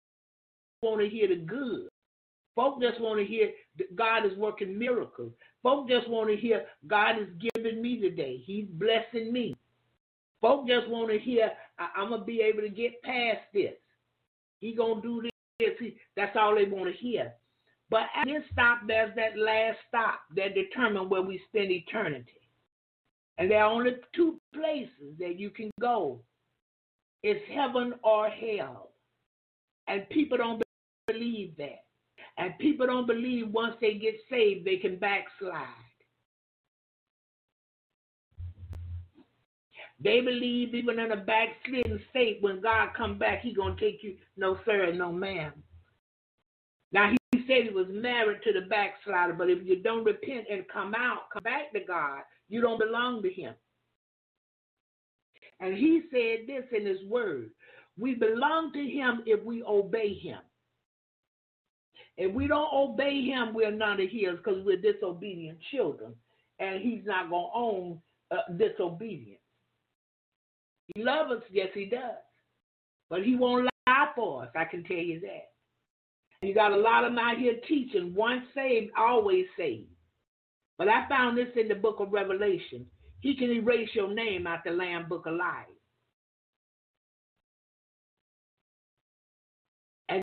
[0.82, 1.88] want to hear the good.
[2.56, 3.52] Folk just want to hear
[3.96, 5.32] God is working miracles.
[5.64, 8.44] Folk just want to hear God is giving me today.
[8.46, 9.56] He's blessing me.
[10.42, 13.74] Folk just want to hear I'm going to be able to get past this.
[14.60, 15.33] He to do this.
[15.60, 17.34] That's all they want to hear.
[17.90, 22.42] But at this stop, there's that last stop that determines where we spend eternity.
[23.38, 26.20] And there are only two places that you can go.
[27.24, 28.92] It's heaven or hell.
[29.88, 30.64] And people don't
[31.08, 31.84] believe that.
[32.38, 35.68] And people don't believe once they get saved, they can backslide.
[40.04, 44.16] They believe even in a backslidden state, when God come back, he to take you.
[44.36, 45.54] No, sir, no, ma'am.
[46.92, 50.68] Now, he said he was married to the backslider, but if you don't repent and
[50.72, 53.54] come out, come back to God, you don't belong to him.
[55.60, 57.52] And he said this in his word
[57.98, 60.40] we belong to him if we obey him.
[62.18, 66.14] If we don't obey him, we're none of his because we're disobedient children.
[66.60, 69.43] And he's not going to own uh, disobedience.
[70.88, 72.02] He loves us, yes, he does.
[73.10, 75.50] But he won't lie for us, I can tell you that.
[76.48, 79.88] You got a lot of them out here teaching once saved, always saved.
[80.78, 82.86] But I found this in the book of Revelation.
[83.22, 85.68] He can erase your name out the Lamb Book of Life.
[90.10, 90.22] And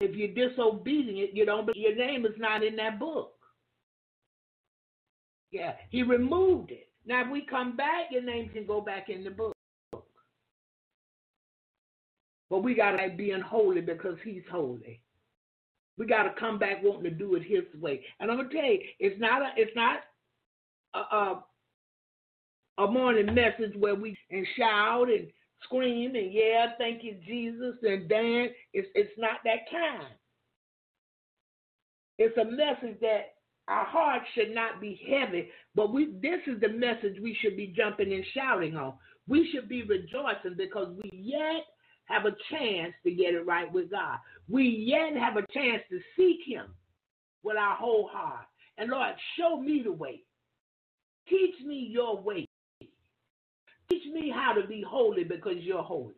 [0.00, 1.68] if you're disobedient, you don't.
[1.74, 3.34] Your name is not in that book.
[5.50, 6.88] Yeah, he removed it.
[7.04, 9.55] Now, if we come back, your name can go back in the book.
[12.50, 15.00] But we got to like being holy because he's holy.
[15.98, 18.02] We got to come back wanting to do it his way.
[18.20, 20.00] And I'm gonna tell you, it's not a, it's not
[20.94, 21.44] a, a,
[22.84, 25.28] a morning message where we and shout and
[25.64, 28.52] scream and yeah, thank you Jesus and dance.
[28.72, 30.12] It's it's not that kind.
[32.18, 33.34] It's a message that
[33.68, 37.74] our hearts should not be heavy, but we this is the message we should be
[37.76, 38.94] jumping and shouting on.
[39.26, 41.64] We should be rejoicing because we yet
[42.06, 44.18] have a chance to get it right with God.
[44.48, 46.66] We yet have a chance to seek Him
[47.42, 48.46] with our whole heart.
[48.78, 50.22] And Lord, show me the way.
[51.28, 52.46] Teach me your way.
[53.90, 56.14] Teach me how to be holy because you're holy.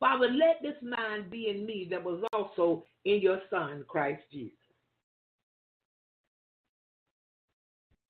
[0.00, 4.56] Father, let this mind be in me that was also in your Son, Christ Jesus.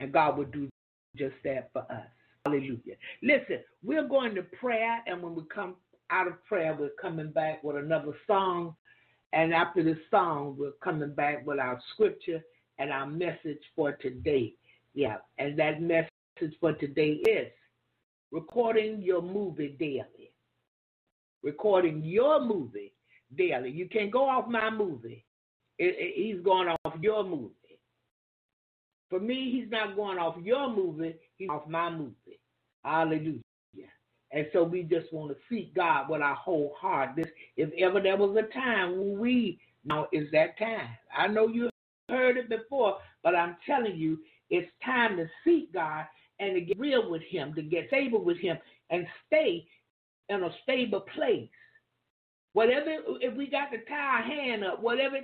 [0.01, 0.69] And God will do
[1.17, 2.09] just that for us.
[2.45, 2.97] Hallelujah.
[3.23, 5.77] Listen, we're going to prayer, and when we come
[6.11, 8.75] out of prayer, we're coming back with another song.
[9.33, 12.43] And after the song, we're coming back with our scripture
[12.79, 14.55] and our message for today.
[14.93, 17.49] Yeah, and that message for today is
[18.33, 20.33] recording your movie daily.
[21.45, 22.93] Recording your movie
[23.37, 23.71] daily.
[23.71, 25.25] You can't go off my movie.
[25.79, 27.55] It, it, he's going off your movie.
[29.13, 32.41] For me, he's not going off your movie, he's off my movie.
[32.83, 33.43] Hallelujah.
[34.33, 37.11] And so we just want to seek God with our whole heart.
[37.15, 37.27] This,
[37.59, 40.89] if ever there was a time when we now is that time.
[41.15, 41.69] I know you
[42.09, 46.07] heard it before, but I'm telling you, it's time to seek God
[46.41, 48.57] and to get real with Him, to get stable with Him,
[48.89, 49.67] and stay
[50.31, 51.51] in a stable place.
[52.55, 55.19] Whatever, if we got to tie our hand up, whatever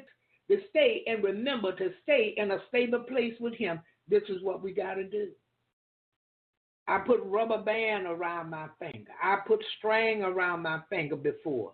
[0.51, 4.63] to stay and remember to stay in a stable place with Him, this is what
[4.63, 5.29] we got to do.
[6.87, 9.13] I put rubber band around my finger.
[9.23, 11.73] I put string around my finger before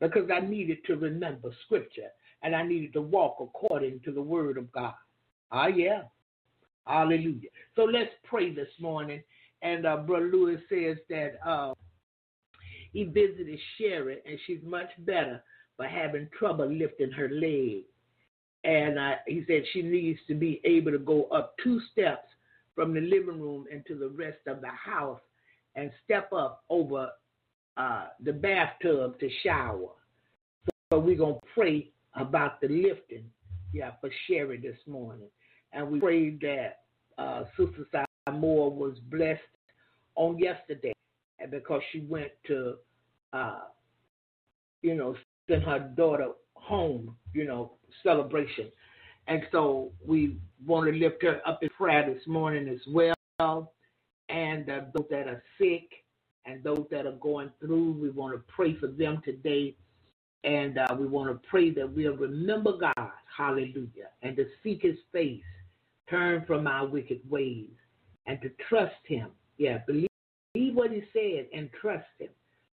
[0.00, 2.08] because I needed to remember scripture
[2.42, 4.94] and I needed to walk according to the word of God.
[5.52, 6.02] Ah, yeah.
[6.86, 7.48] Hallelujah.
[7.76, 9.22] So let's pray this morning.
[9.62, 11.74] And uh, Brother Lewis says that uh,
[12.92, 15.42] he visited Sherry and she's much better
[15.78, 17.84] but having trouble lifting her leg.
[18.64, 22.28] And uh, he said she needs to be able to go up two steps
[22.74, 25.20] from the living room into the rest of the house
[25.76, 27.10] and step up over
[27.76, 29.90] uh, the bathtub to shower.
[30.92, 33.24] So we're going to pray about the lifting,
[33.72, 35.28] yeah, for Sherry this morning.
[35.72, 36.80] And we prayed that
[37.18, 39.40] uh, Sister Moore was blessed
[40.14, 40.92] on yesterday
[41.50, 42.74] because she went to,
[43.32, 43.60] uh,
[44.82, 45.14] you know,
[45.48, 48.70] send her daughter home, you know, celebration.
[49.28, 53.72] And so we want to lift her up in prayer this morning as well.
[54.28, 55.88] And uh, those that are sick
[56.44, 59.76] and those that are going through, we want to pray for them today.
[60.44, 64.96] And uh, we want to pray that we'll remember God, hallelujah, and to seek his
[65.12, 65.42] face,
[66.08, 67.70] turn from our wicked ways,
[68.26, 69.30] and to trust him.
[69.58, 70.08] Yeah, believe,
[70.54, 72.30] believe what he said and trust him.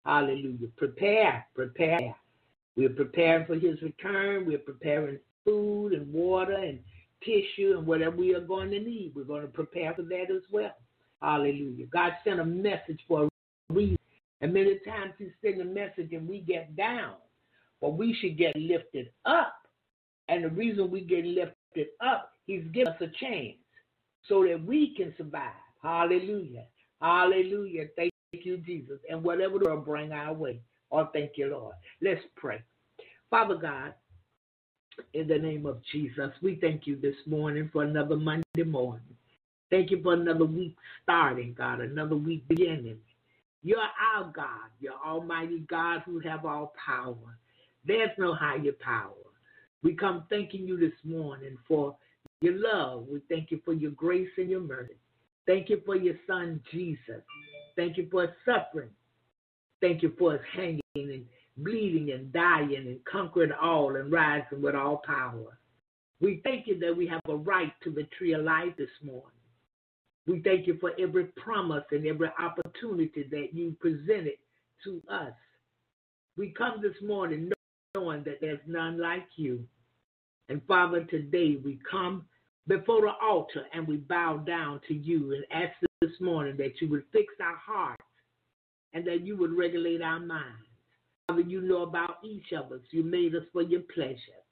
[0.05, 0.69] Hallelujah.
[0.77, 2.15] Prepare, prepare.
[2.77, 4.47] We're preparing for his return.
[4.47, 6.79] We're preparing food and water and
[7.25, 9.13] tissue and whatever we are going to need.
[9.15, 10.75] We're going to prepare for that as well.
[11.23, 11.87] Hallelujah.
[11.87, 13.29] God sent a message for a
[13.73, 13.97] reason.
[14.43, 17.15] And many times He sends a message and we get down.
[17.81, 19.55] But we should get lifted up.
[20.29, 23.57] And the reason we get lifted up, He's given us a chance
[24.29, 25.53] so that we can survive.
[25.83, 26.65] Hallelujah.
[27.01, 27.87] Hallelujah.
[27.97, 28.99] Thank you, Jesus.
[29.09, 30.61] And whatever the bring our way.
[30.93, 31.75] Oh, thank you, Lord.
[32.01, 32.63] Let's pray.
[33.31, 33.95] Father God,
[35.15, 36.31] in the name of Jesus.
[36.43, 39.03] We thank you this morning for another Monday morning.
[39.71, 42.99] Thank you for another week starting, God, another week beginning.
[43.63, 44.71] You're our God.
[44.79, 47.39] You're Almighty God who have all power.
[47.85, 49.13] There's no higher power.
[49.83, 51.97] We come thanking you this morning for
[52.41, 53.07] your love.
[53.09, 54.95] We thank you for your grace and your mercy.
[55.47, 57.23] Thank you for your son, Jesus.
[57.77, 58.91] Thank you for suffering.
[59.81, 61.25] Thank you for his hanging and
[61.57, 65.59] bleeding and dying and conquering all and rising with all power.
[66.21, 69.31] We thank you that we have a right to the tree of life this morning.
[70.27, 74.39] We thank you for every promise and every opportunity that you presented
[74.85, 75.33] to us.
[76.37, 77.51] We come this morning
[77.95, 79.65] knowing that there's none like you.
[80.49, 82.25] And Father, today we come
[82.67, 86.89] before the altar and we bow down to you and ask this morning that you
[86.91, 88.03] would fix our hearts
[88.95, 90.67] and that you would regulate our minds.
[91.29, 92.81] Father, you know about each of us.
[92.91, 94.43] You made us for your pleasure.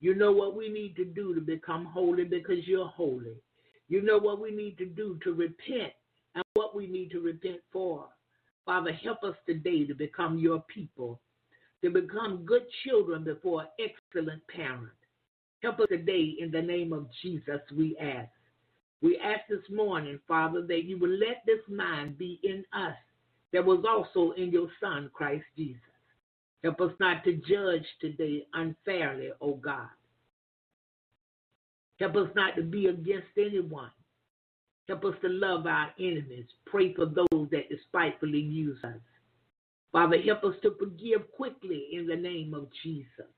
[0.00, 3.36] You know what we need to do to become holy because you're holy.
[3.88, 5.92] You know what we need to do to repent
[6.34, 8.06] and what we need to repent for.
[8.64, 11.20] Father, help us today to become your people,
[11.82, 14.94] to become good children before excellent parents.
[15.62, 18.30] Help us today in the name of Jesus, we ask.
[19.02, 22.94] We ask this morning, Father, that you will let this mind be in us
[23.52, 25.80] that was also in your Son, Christ Jesus.
[26.62, 29.88] Help us not to judge today unfairly, O God.
[31.98, 33.90] Help us not to be against anyone.
[34.88, 36.46] Help us to love our enemies.
[36.66, 39.00] Pray for those that despitefully use us.
[39.92, 43.30] Father, help us to forgive quickly in the name of Jesus.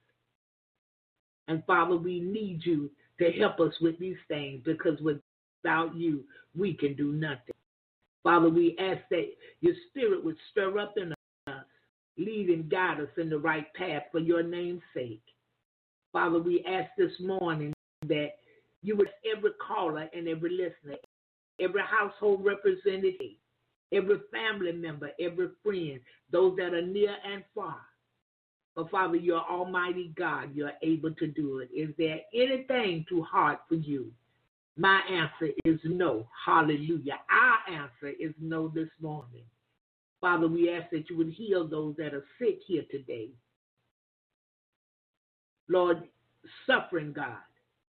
[1.48, 6.24] And Father, we need you to help us with these things because without you,
[6.56, 7.54] we can do nothing.
[8.22, 9.26] Father, we ask that
[9.60, 11.64] your spirit would stir up in us,
[12.16, 15.22] lead and guide us in the right path for your name's sake.
[16.12, 17.72] Father, we ask this morning
[18.06, 18.32] that
[18.82, 20.98] you would every caller and every listener,
[21.60, 23.36] every household representative,
[23.92, 26.00] every family member, every friend,
[26.30, 27.80] those that are near and far.
[28.74, 30.54] But Father, you're Almighty God.
[30.54, 31.70] You're able to do it.
[31.74, 34.10] Is there anything too hard for you?
[34.76, 36.26] My answer is no.
[36.46, 37.18] Hallelujah.
[37.30, 39.44] Our answer is no this morning.
[40.20, 43.30] Father, we ask that you would heal those that are sick here today.
[45.68, 46.04] Lord,
[46.66, 47.36] suffering, God,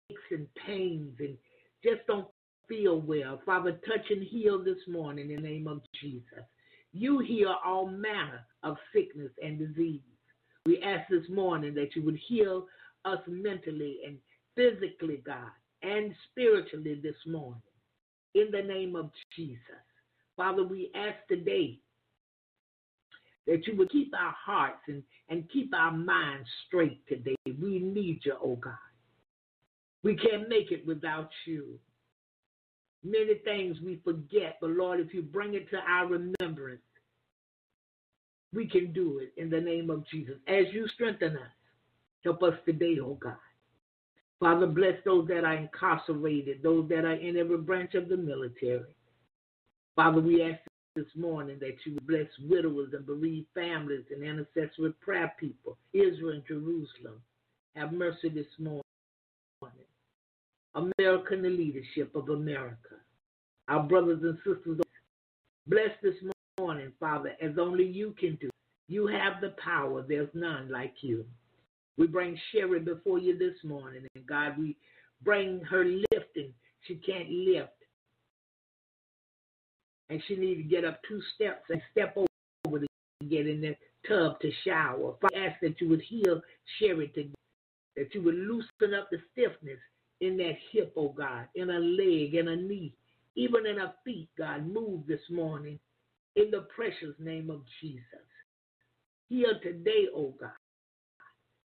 [0.09, 1.37] aches and pains, and
[1.83, 2.27] just don't
[2.67, 3.41] feel well.
[3.45, 6.43] Father, touch and heal this morning in the name of Jesus.
[6.93, 10.01] You heal all manner of sickness and disease.
[10.65, 12.65] We ask this morning that you would heal
[13.05, 14.17] us mentally and
[14.55, 15.51] physically, God,
[15.85, 17.61] and spiritually this morning.
[18.33, 19.59] In the name of Jesus.
[20.35, 21.79] Father, we ask today
[23.47, 27.35] that you would keep our hearts and, and keep our minds straight today.
[27.45, 28.73] We need you, oh God.
[30.03, 31.79] We can't make it without you.
[33.03, 36.81] Many things we forget, but Lord, if you bring it to our remembrance,
[38.53, 40.35] we can do it in the name of Jesus.
[40.47, 41.51] As you strengthen us,
[42.23, 43.37] help us today, oh God.
[44.39, 48.83] Father, bless those that are incarcerated, those that are in every branch of the military.
[49.95, 50.59] Father, we ask
[50.95, 56.45] this morning that you bless widowers and bereaved families and intercessory prayer people, Israel and
[56.47, 57.21] Jerusalem.
[57.75, 58.81] Have mercy this morning.
[60.75, 62.95] America and the leadership of America.
[63.69, 64.81] Our brothers and sisters,
[65.67, 66.15] bless this
[66.59, 68.49] morning, Father, as only you can do.
[68.87, 70.03] You have the power.
[70.07, 71.25] There's none like you.
[71.97, 74.75] We bring Sherry before you this morning, and God, we
[75.23, 76.53] bring her lifting.
[76.81, 77.69] She can't lift.
[80.09, 82.87] And she needs to get up two steps and step over to
[83.27, 83.75] get in the
[84.07, 85.15] tub to shower.
[85.23, 86.41] I ask that you would heal
[86.79, 87.11] Sherry
[87.95, 89.79] that you would loosen up the stiffness
[90.21, 92.93] in that hip, oh God, in a leg, in a knee,
[93.35, 94.67] even in her feet, God.
[94.67, 95.79] Move this morning
[96.35, 98.03] in the precious name of Jesus.
[99.29, 100.51] Heal today, oh God.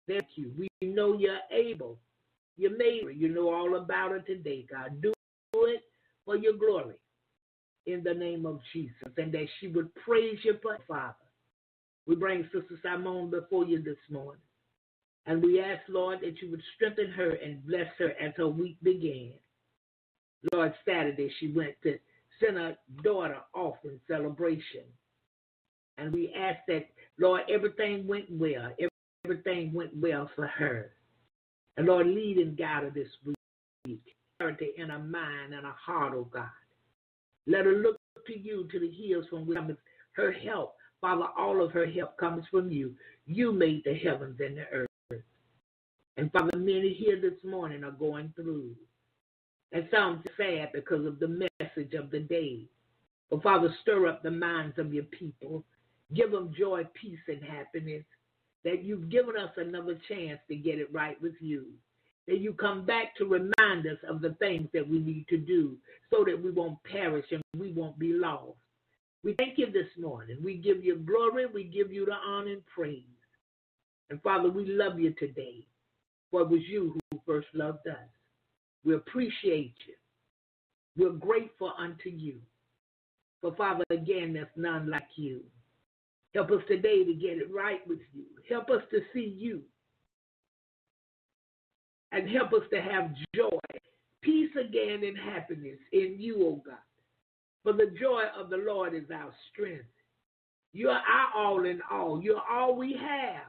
[0.09, 0.51] Thank you.
[0.57, 1.99] We know you're able.
[2.57, 3.15] You made.
[3.15, 5.01] You know all about it today, God.
[5.01, 5.13] Do
[5.53, 5.83] it
[6.25, 6.95] for your glory
[7.87, 8.95] in the name of Jesus.
[9.17, 10.55] And that she would praise you,
[10.87, 11.15] Father.
[12.07, 14.41] We bring Sister Simone before you this morning.
[15.27, 18.77] And we ask, Lord, that you would strengthen her and bless her as her week
[18.83, 19.33] began.
[20.53, 21.99] Lord, Saturday she went to
[22.43, 24.85] send her daughter off in celebration.
[25.99, 26.87] And we ask that,
[27.19, 28.71] Lord, everything went well.
[29.25, 30.91] Everything went well for her.
[31.77, 33.09] And Lord, lead and guide her this
[33.85, 34.01] week.
[34.37, 36.47] Clarity in her mind and her heart, oh God.
[37.47, 37.97] Let her look
[38.27, 39.77] to you to the hills from which comes
[40.13, 40.75] her help.
[41.01, 42.95] Father, all of her help comes from you.
[43.25, 44.87] You made the heavens and the earth.
[46.17, 48.75] And Father, many here this morning are going through.
[49.71, 52.65] And some sad because of the message of the day.
[53.29, 55.63] But Father, stir up the minds of your people.
[56.13, 58.03] Give them joy, peace, and happiness.
[58.65, 61.67] That you've given us another chance to get it right with you.
[62.27, 65.77] That you come back to remind us of the things that we need to do
[66.11, 68.57] so that we won't perish and we won't be lost.
[69.23, 70.37] We thank you this morning.
[70.43, 71.45] We give you glory.
[71.45, 73.03] We give you the honor and praise.
[74.09, 75.65] And Father, we love you today
[76.31, 77.97] for it was you who first loved us.
[78.83, 79.95] We appreciate you.
[80.97, 82.35] We're grateful unto you.
[83.41, 85.41] For Father, again, there's none like you.
[86.33, 88.25] Help us today to get it right with you.
[88.47, 89.61] Help us to see you.
[92.11, 93.59] And help us to have joy,
[94.21, 96.75] peace again, and happiness in you, O oh God.
[97.63, 99.85] For the joy of the Lord is our strength.
[100.71, 102.21] You're our all in all.
[102.21, 103.47] You're all we have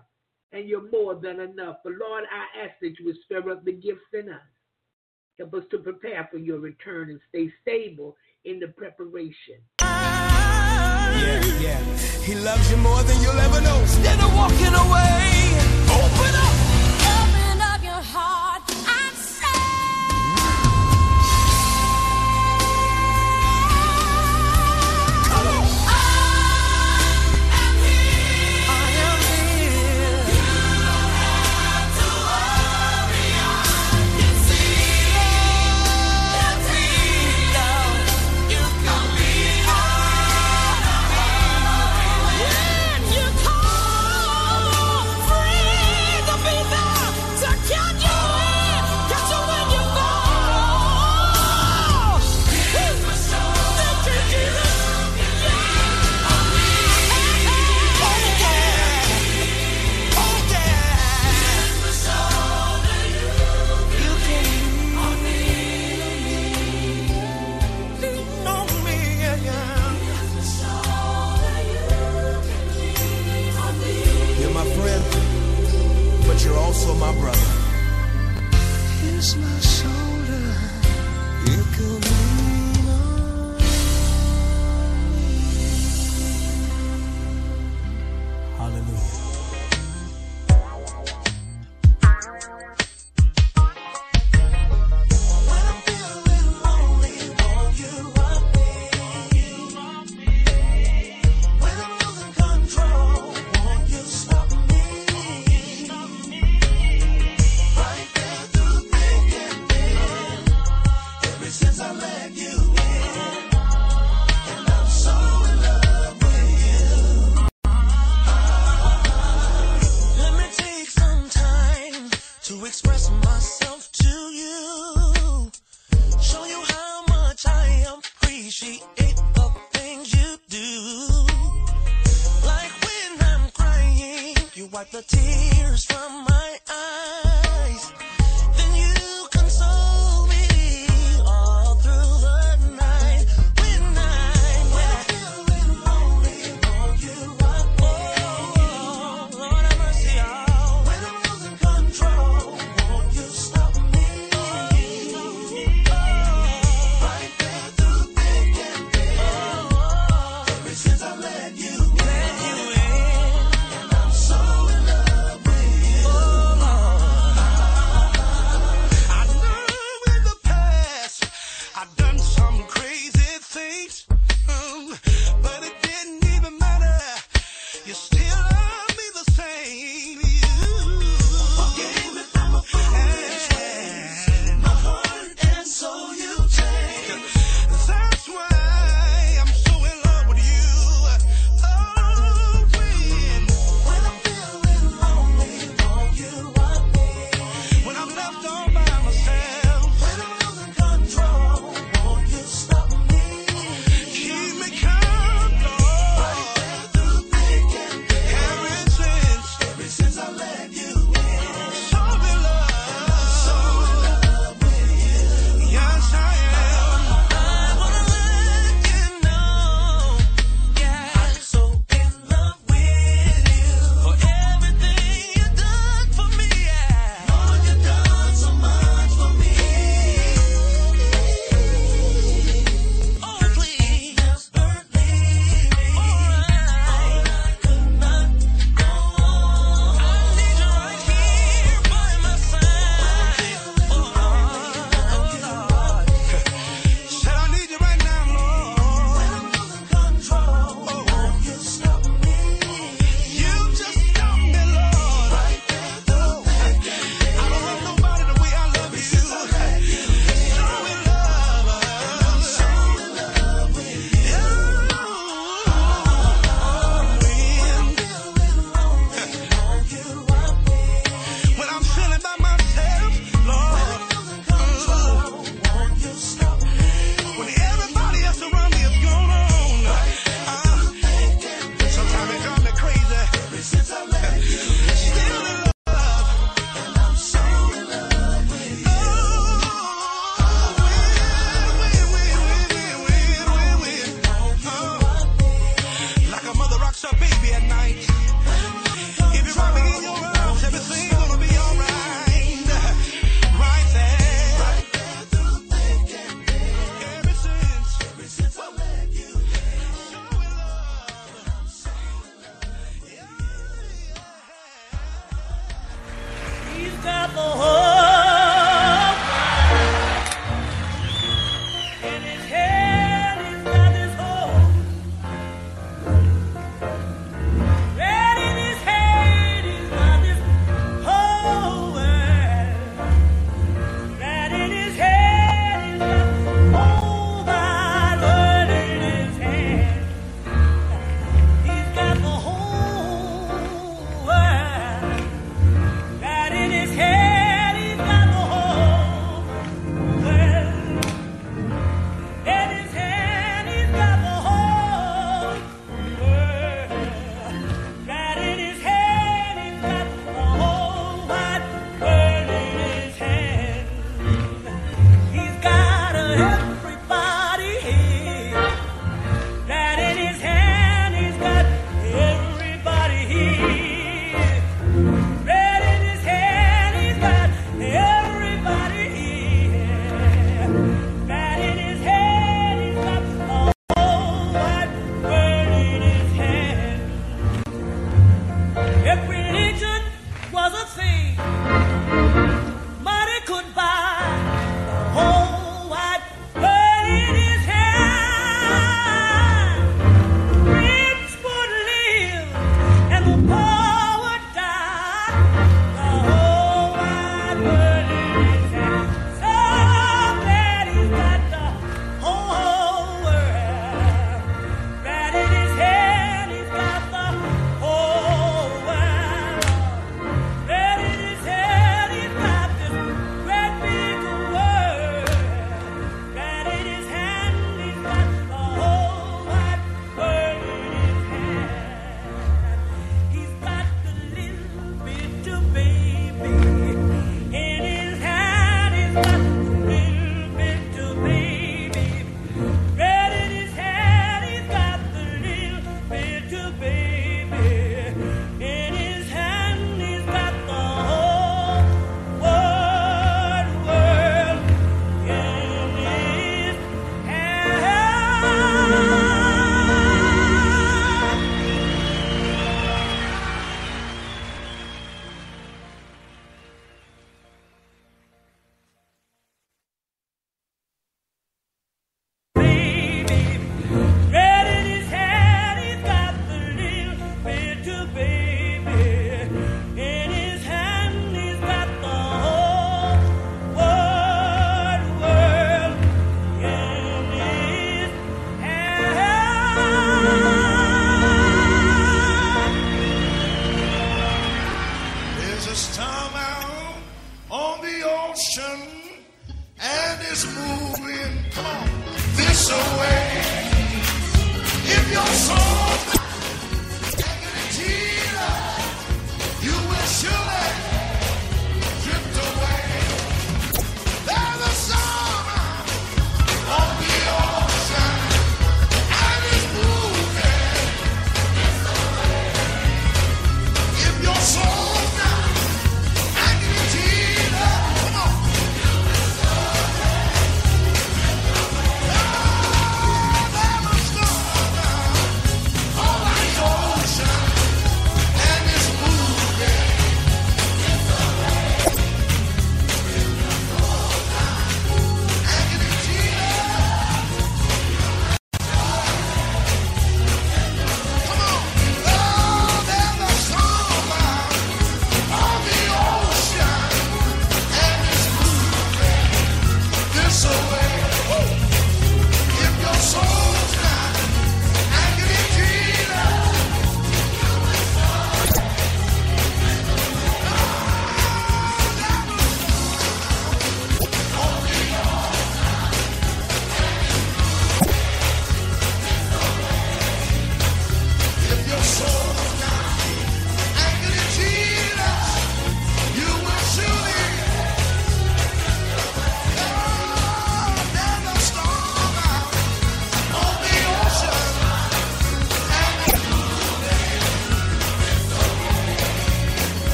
[0.52, 1.76] and you're more than enough.
[1.84, 4.40] But Lord, I ask that you would stir up the gifts in us.
[5.38, 9.56] Help us to prepare for your return and stay stable in the preparation.
[11.60, 11.78] Yeah.
[12.22, 13.78] He loves you more than you'll ever know.
[13.80, 15.39] Instead of walking away,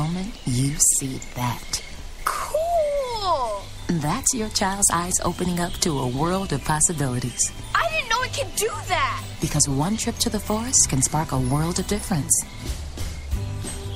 [0.00, 1.82] moment you see that.
[2.24, 3.62] Cool!
[3.88, 7.52] That's your child's eyes opening up to a world of possibilities.
[7.74, 9.22] I didn't know it could do that!
[9.42, 12.32] Because one trip to the forest can spark a world of difference.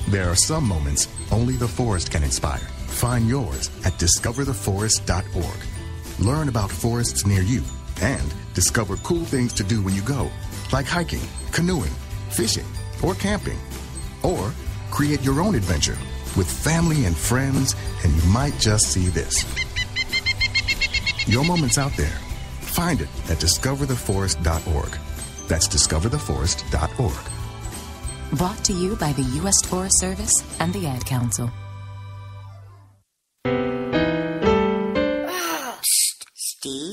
[0.09, 2.67] There are some moments only the forest can inspire.
[3.03, 5.61] Find yours at discovertheforest.org.
[6.19, 7.63] Learn about forests near you
[8.01, 10.29] and discover cool things to do when you go,
[10.71, 11.95] like hiking, canoeing,
[12.29, 12.69] fishing,
[13.01, 13.59] or camping.
[14.21, 14.53] Or
[14.95, 15.97] create your own adventure
[16.37, 19.43] with family and friends, and you might just see this.
[21.27, 22.17] Your moment's out there.
[22.61, 24.97] Find it at discovertheforest.org.
[25.49, 28.37] That's discovertheforest.org.
[28.37, 29.61] Brought to you by the U.S.
[29.65, 31.51] Forest Service and the Ad Council.
[35.27, 35.79] Ah,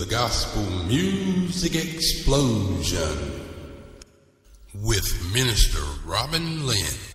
[0.00, 3.42] the Gospel Music Explosion
[4.82, 7.09] with Minister Robin Lynn.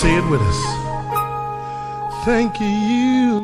[0.00, 0.60] Say it with us?
[2.24, 3.39] Thank you,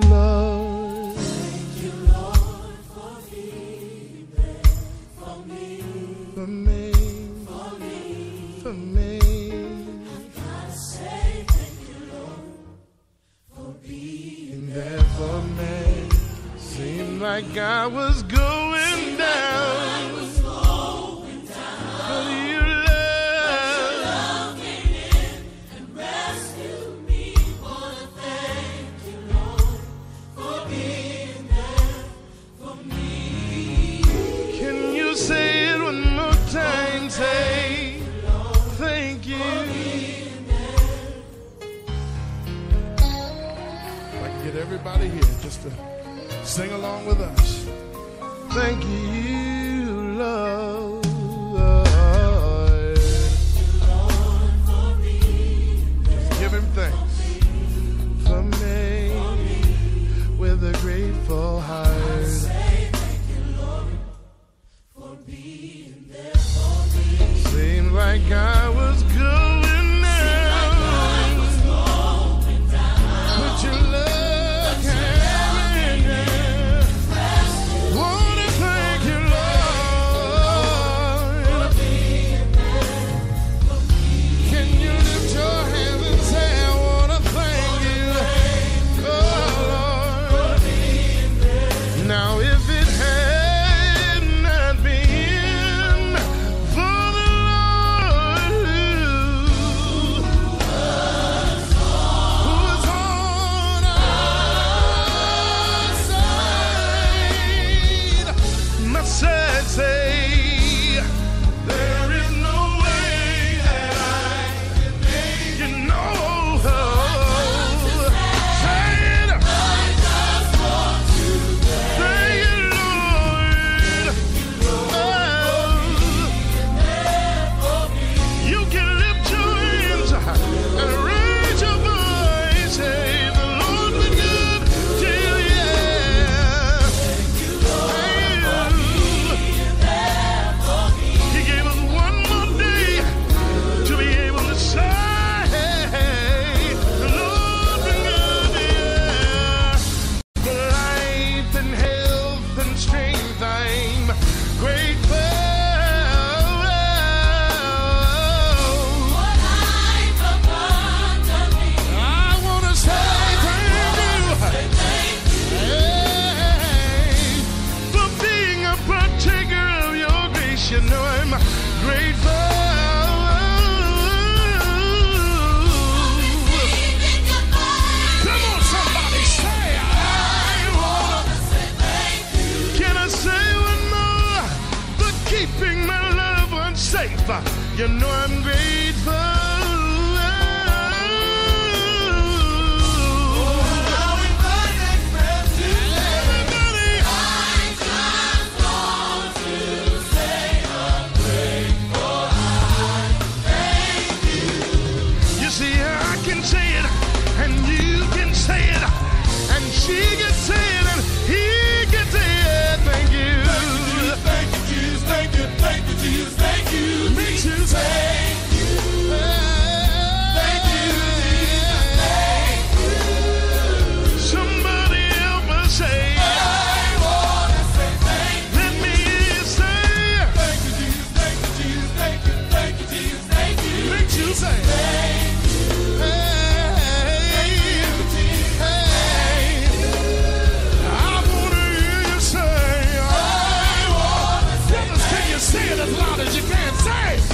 [246.87, 247.26] say?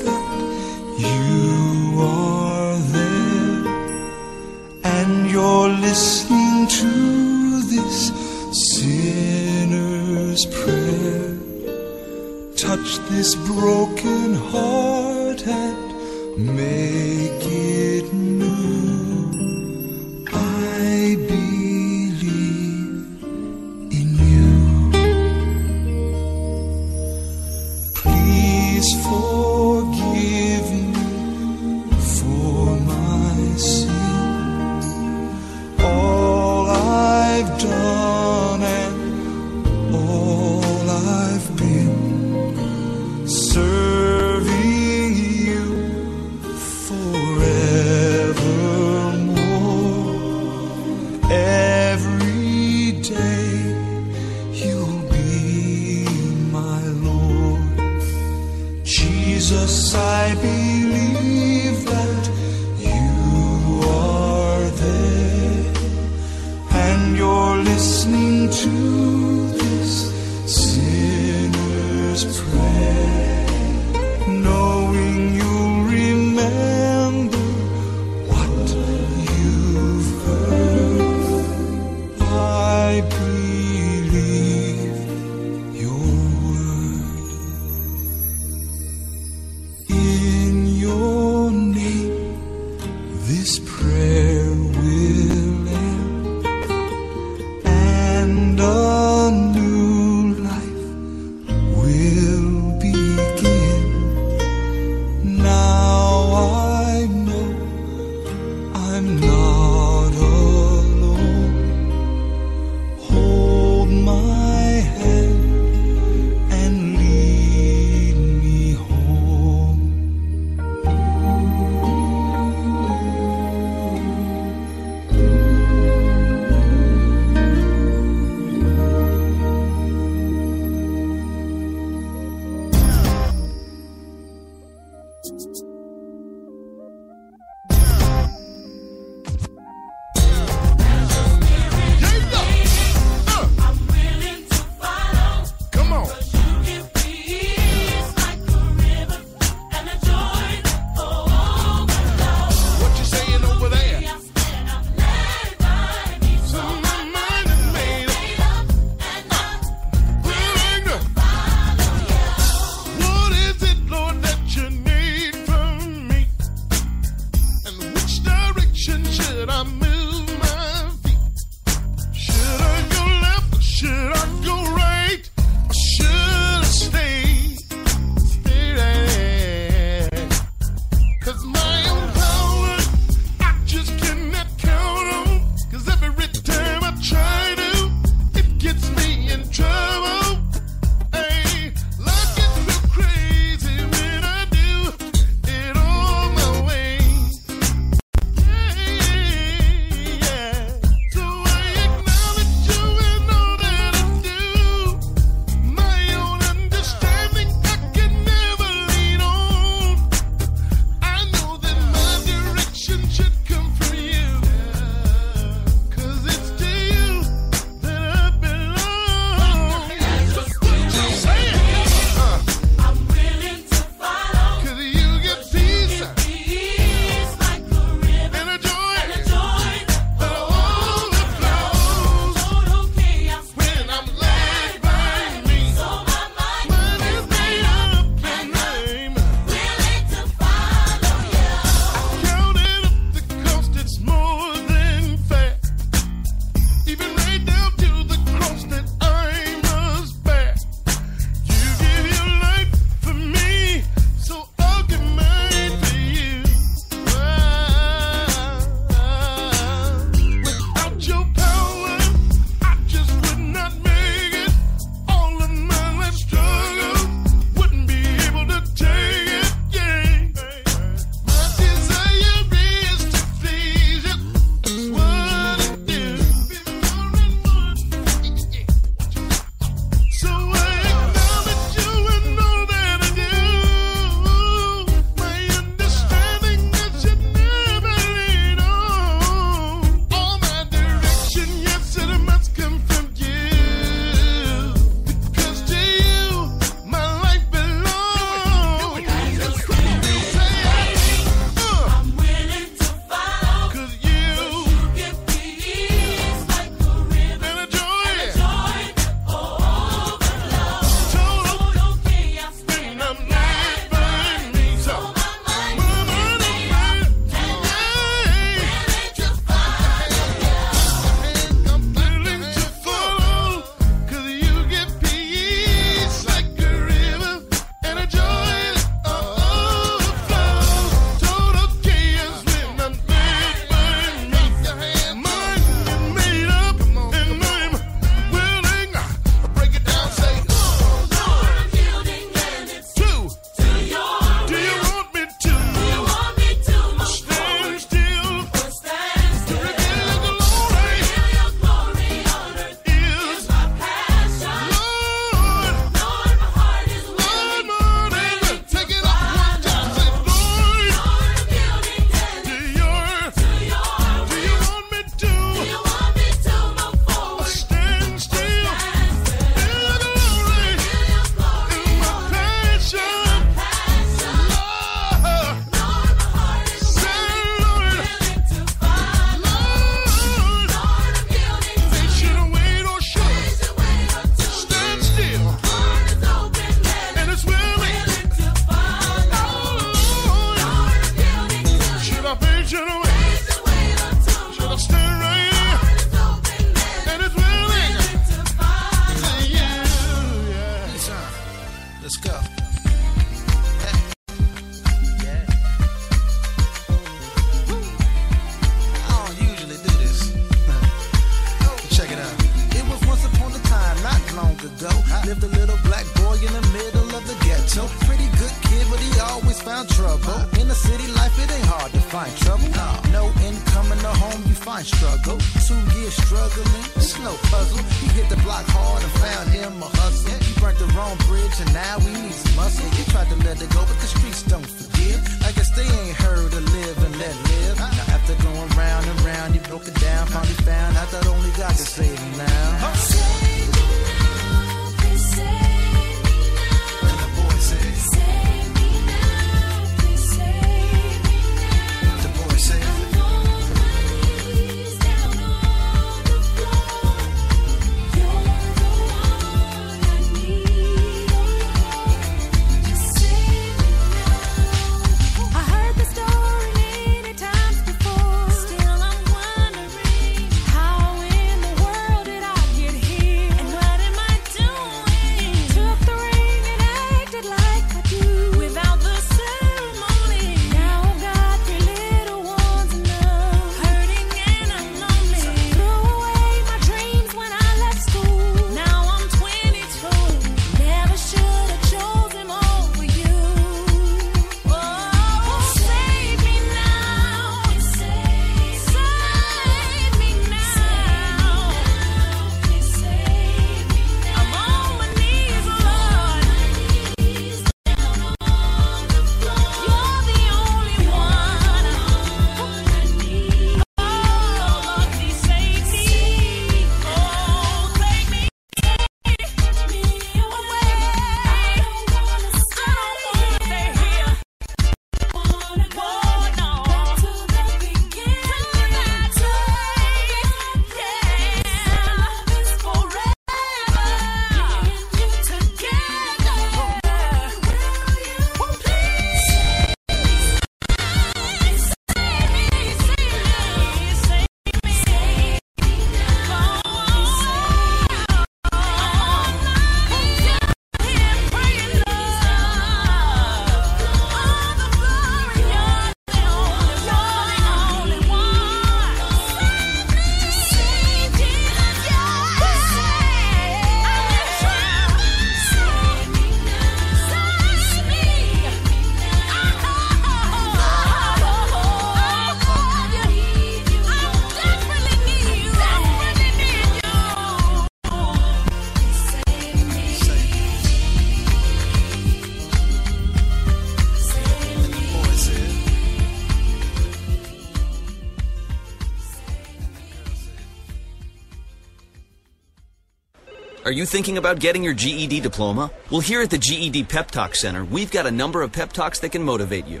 [593.98, 595.90] You thinking about getting your GED diploma?
[596.08, 599.18] Well, here at the GED Pep Talk Center, we've got a number of pep talks
[599.18, 600.00] that can motivate you.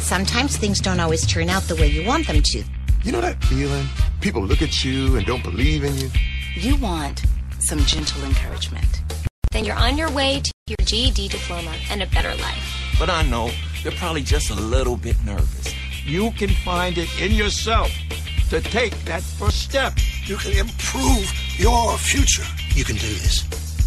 [0.00, 2.62] Sometimes things don't always turn out the way you want them to.
[3.02, 3.86] You know that feeling?
[4.20, 6.10] People look at you and don't believe in you.
[6.56, 7.22] You want
[7.60, 9.02] some gentle encouragement.
[9.50, 12.96] Then you're on your way to your GED diploma and a better life.
[12.98, 13.50] But I know
[13.82, 15.74] you're probably just a little bit nervous.
[16.04, 17.90] You can find it in yourself
[18.50, 19.94] to take that first step.
[20.26, 22.44] You can improve your future.
[22.74, 23.44] You can do this.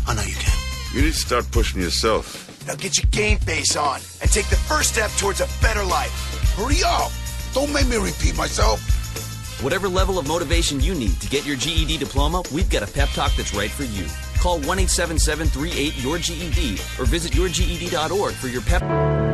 [0.08, 0.58] I know you can.
[0.94, 2.66] You need to start pushing yourself.
[2.68, 6.12] Now get your game face on and take the first step towards a better life.
[6.56, 7.12] Hurry up!
[7.54, 8.80] Don't make me repeat myself.
[9.62, 13.10] Whatever level of motivation you need to get your GED diploma, we've got a pep
[13.10, 14.06] talk that's right for you.
[14.40, 19.27] Call 1 877 38 your GED or visit yourged.org for your pep.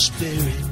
[0.00, 0.69] Spirit.